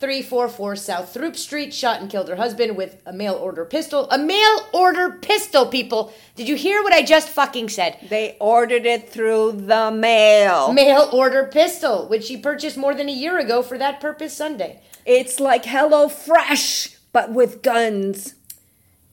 [0.00, 4.08] 8344 South Throop Street shot and killed her husband with a mail order pistol.
[4.10, 6.12] A mail order pistol, people.
[6.36, 7.98] Did you hear what I just fucking said?
[8.08, 10.72] They ordered it through the mail.
[10.72, 14.80] Mail order pistol, which she purchased more than a year ago for that purpose Sunday.
[15.04, 18.34] It's like Hello Fresh, but with guns.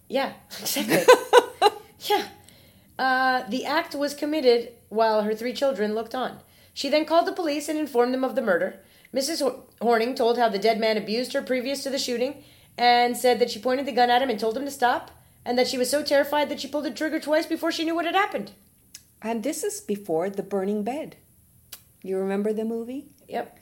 [0.08, 1.04] Yeah, exactly.
[2.02, 2.28] yeah.
[3.00, 6.40] Uh, the act was committed while her three children looked on.
[6.76, 8.82] She then called the police and informed them of the murder.
[9.16, 9.64] Mrs.
[9.82, 12.44] Horning told how the dead man abused her previous to the shooting
[12.78, 15.12] and said that she pointed the gun at him and told him to stop,
[15.46, 17.96] and that she was so terrified that she pulled the trigger twice before she knew
[17.96, 18.52] what had happened.
[19.22, 21.16] And this is before The Burning Bed.
[22.04, 23.58] You remember the movie Yep.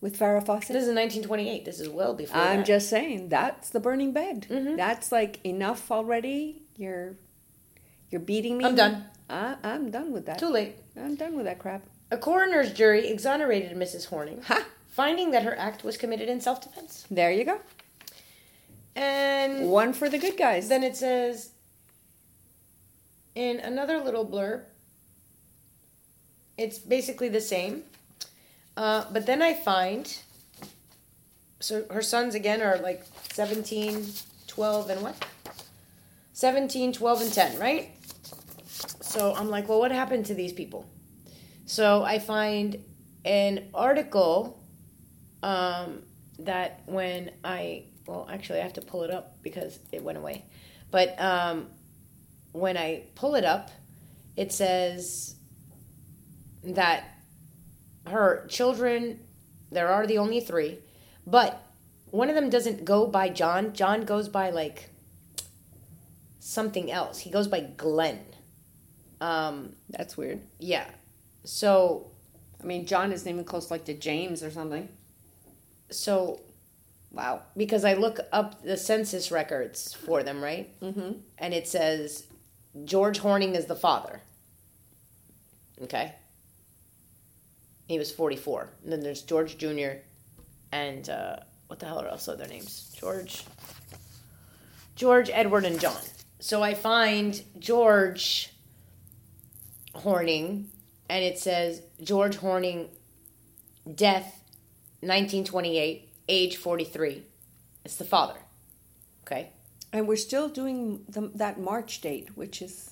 [0.00, 0.68] with Farrah Fawcett?
[0.74, 1.64] This is 1928.
[1.64, 2.66] This is well before I'm that.
[2.66, 4.46] just saying that's The Burning Bed.
[4.50, 4.76] Mm-hmm.
[4.76, 6.62] That's like enough already.
[6.76, 7.14] You're
[8.10, 8.64] you're beating me.
[8.64, 9.04] I'm done.
[9.30, 10.38] I, I'm done with that.
[10.38, 10.76] Too late.
[10.96, 11.84] I'm done with that crap.
[12.10, 14.06] A coroner's jury exonerated Mrs.
[14.06, 14.64] Horning, Ha!
[14.98, 17.06] Finding that her act was committed in self defense.
[17.08, 17.60] There you go.
[18.96, 20.68] And One for the good guys.
[20.68, 21.52] Then it says
[23.36, 24.62] in another little blurb,
[26.56, 27.84] it's basically the same.
[28.76, 30.04] Uh, but then I find,
[31.60, 34.04] so her sons again are like 17,
[34.48, 35.14] 12, and what?
[36.32, 37.90] 17, 12, and 10, right?
[39.00, 40.86] So I'm like, well, what happened to these people?
[41.66, 42.82] So I find
[43.24, 44.58] an article
[45.42, 46.02] um,
[46.40, 50.44] that when I, well, actually, I have to pull it up because it went away.
[50.90, 51.66] But um,
[52.52, 53.70] when I pull it up,
[54.36, 55.36] it says
[56.64, 57.04] that
[58.06, 59.20] her children,
[59.70, 60.78] there are the only three,
[61.26, 61.62] but
[62.10, 63.74] one of them doesn't go by John.
[63.74, 64.90] John goes by like
[66.40, 67.18] something else.
[67.18, 68.20] He goes by Glenn.
[69.20, 70.40] Um, That's weird.
[70.58, 70.86] yeah.
[71.44, 72.10] So
[72.62, 74.88] I mean, John isn't even close like to James or something.
[75.90, 76.40] So
[77.10, 77.42] Wow.
[77.56, 80.78] because I look up the census records for them, right?
[80.80, 81.12] Mm-hmm.
[81.38, 82.26] And it says
[82.84, 84.20] George Horning is the father.
[85.82, 86.12] Okay.
[87.86, 88.68] He was 44.
[88.84, 90.00] And then there's George Jr.
[90.70, 91.36] and uh,
[91.68, 92.94] what the hell are also their names?
[92.98, 93.44] George,
[94.96, 95.96] George, Edward, and John.
[96.40, 98.52] So I find George
[99.94, 100.68] Horning,
[101.08, 102.88] and it says George Horning,
[103.94, 104.37] death,
[105.00, 107.24] 1928, age 43.
[107.84, 108.38] It's the father.
[109.24, 109.50] Okay.
[109.92, 112.90] And we're still doing the, that March date, which is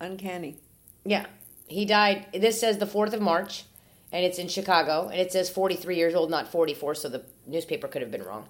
[0.00, 0.56] uncanny.
[1.04, 1.26] Yeah.
[1.66, 3.64] He died, this says the 4th of March,
[4.12, 7.88] and it's in Chicago, and it says 43 years old, not 44, so the newspaper
[7.88, 8.46] could have been wrong.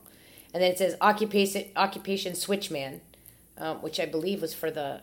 [0.53, 3.01] And then it says occupation, occupation switchman,
[3.59, 5.03] um, which I believe was for the,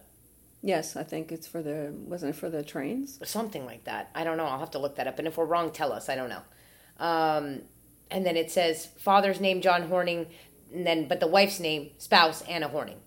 [0.66, 3.20] Yes, I think it's for the wasn't it for the trains?
[3.30, 4.10] something like that.
[4.16, 4.46] I don't know.
[4.46, 5.20] I'll have to look that up.
[5.20, 6.08] And if we're wrong, tell us.
[6.08, 6.42] I don't know.
[7.04, 7.64] Um,
[8.10, 10.28] and then it says father's name, John Horning,
[10.74, 13.02] and then, but the wife's name, spouse, Anna Horning.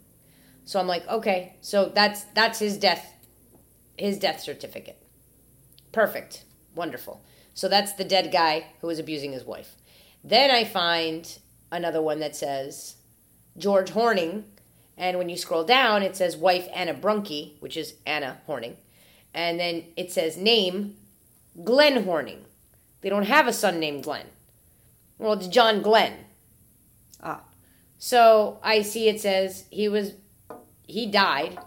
[0.66, 3.14] So I'm like, okay, so that's that's his death,
[3.96, 5.02] his death certificate.
[5.92, 6.44] Perfect,
[6.74, 7.24] wonderful.
[7.54, 9.76] So that's the dead guy who was abusing his wife.
[10.22, 11.38] Then I find
[11.72, 12.96] another one that says
[13.56, 14.44] George Horning,
[14.98, 18.76] and when you scroll down, it says wife Anna Brunke, which is Anna Horning,
[19.32, 20.96] and then it says name
[21.64, 22.44] Glenn Horning.
[23.00, 24.26] They don't have a son named Glenn.
[25.18, 26.14] Well, it's John Glenn.
[27.22, 27.42] Ah,
[27.98, 30.12] So I see it says he was
[30.86, 31.58] he died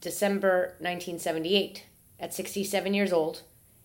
[0.00, 1.84] December 1978
[2.20, 3.42] at 67 years old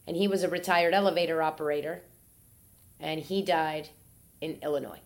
[0.08, 2.04] and he was a retired elevator operator
[3.00, 3.90] and he died
[4.42, 5.00] in Illinois.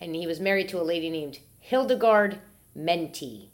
[0.00, 2.38] And he was married to a lady named Hildegard
[2.74, 3.50] Menti.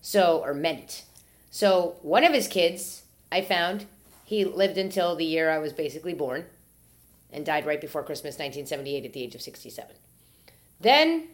[0.00, 1.04] So or Ment.
[1.50, 3.02] So one of his kids
[3.32, 3.86] I found
[4.26, 6.46] he lived until the year I was basically born
[7.32, 9.94] and died right before Christmas 1978 at the age of 67.
[10.80, 11.28] Then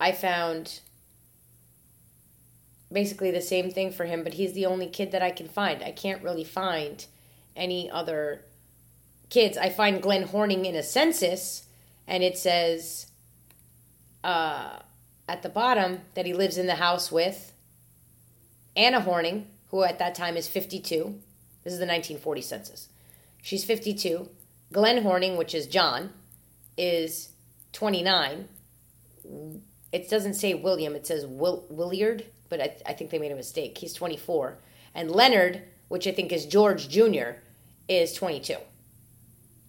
[0.00, 0.80] I found
[2.90, 5.84] basically the same thing for him, but he's the only kid that I can find.
[5.84, 7.06] I can't really find
[7.54, 8.42] any other
[9.28, 9.56] kids.
[9.56, 11.62] I find Glenn Horning in a census,
[12.08, 13.06] and it says
[14.24, 14.80] uh,
[15.28, 17.52] at the bottom that he lives in the house with
[18.74, 21.20] Anna Horning, who at that time is 52.
[21.64, 22.88] This is the 1940 census.
[23.42, 24.28] She's 52.
[24.72, 26.12] Glenn Horning, which is John,
[26.76, 27.30] is
[27.72, 28.48] 29.
[29.92, 33.36] It doesn't say William, it says Will- Williard, but I, I think they made a
[33.36, 33.78] mistake.
[33.78, 34.58] He's 24.
[34.94, 37.38] And Leonard, which I think is George Jr.,
[37.88, 38.54] is 22.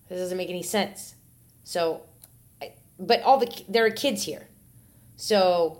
[0.09, 1.15] This doesn't make any sense.
[1.63, 2.01] So,
[2.99, 4.47] but all the there are kids here,
[5.15, 5.79] so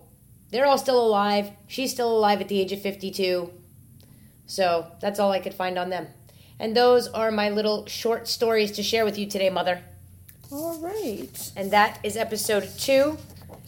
[0.50, 1.52] they're all still alive.
[1.68, 3.52] She's still alive at the age of 52.
[4.52, 6.08] So that's all I could find on them.
[6.60, 9.82] And those are my little short stories to share with you today, Mother.
[10.52, 11.52] All right.
[11.56, 13.18] And that is episode two.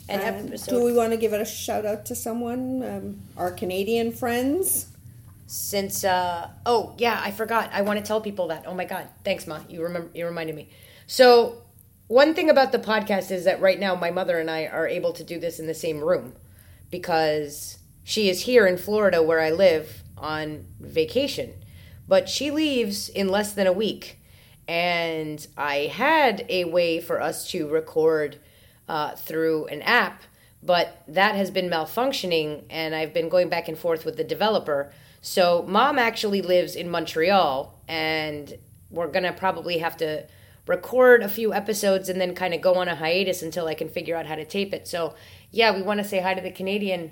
[0.10, 2.84] And, And episode do we want to give it a shout out to someone?
[2.84, 4.88] Um, our Canadian friends?
[5.46, 9.08] since uh oh yeah i forgot i want to tell people that oh my god
[9.24, 10.68] thanks ma you remember you reminded me
[11.06, 11.62] so
[12.08, 15.14] one thing about the podcast is that right now my mother and i are able
[15.14, 16.34] to do this in the same room
[16.90, 21.54] because she is here in florida where i live on vacation
[22.08, 24.20] but she leaves in less than a week
[24.68, 28.38] and i had a way for us to record
[28.88, 30.24] uh, through an app
[30.66, 34.92] but that has been malfunctioning and I've been going back and forth with the developer.
[35.22, 38.58] So mom actually lives in Montreal and
[38.90, 40.26] we're to probably have to
[40.66, 43.90] record a few episodes and then kind of go on a hiatus until I can
[43.90, 44.88] figure out how to tape it.
[44.88, 45.16] So
[45.52, 47.12] yeah, we want to say hi to the Canadian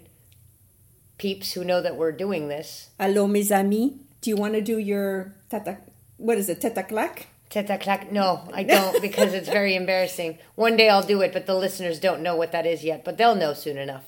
[1.21, 2.89] peeps who know that we're doing this.
[2.99, 3.91] Hello, mes amis.
[4.21, 5.77] Do you want to do your tata?
[6.17, 6.59] What is it?
[6.59, 7.27] Teta clack?
[7.47, 8.11] Teta clack.
[8.11, 10.39] No, I don't because it's very embarrassing.
[10.55, 13.19] One day I'll do it, but the listeners don't know what that is yet, but
[13.19, 14.05] they'll know soon enough.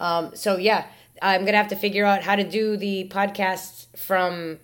[0.00, 0.86] Um, so yeah,
[1.20, 4.58] I'm gonna have to figure out how to do the podcast from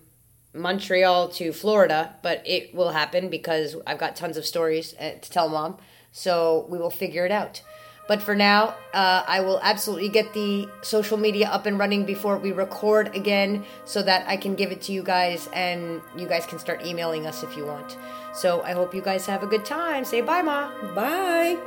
[0.55, 5.29] Montreal to Florida, but it will happen because I've got tons of stories uh, to
[5.29, 5.77] tell mom.
[6.11, 7.61] So we will figure it out.
[8.07, 12.37] But for now, uh, I will absolutely get the social media up and running before
[12.37, 16.45] we record again so that I can give it to you guys and you guys
[16.45, 17.97] can start emailing us if you want.
[18.33, 20.05] So I hope you guys have a good time.
[20.05, 20.69] Say bye, Ma.
[20.93, 21.57] Bye.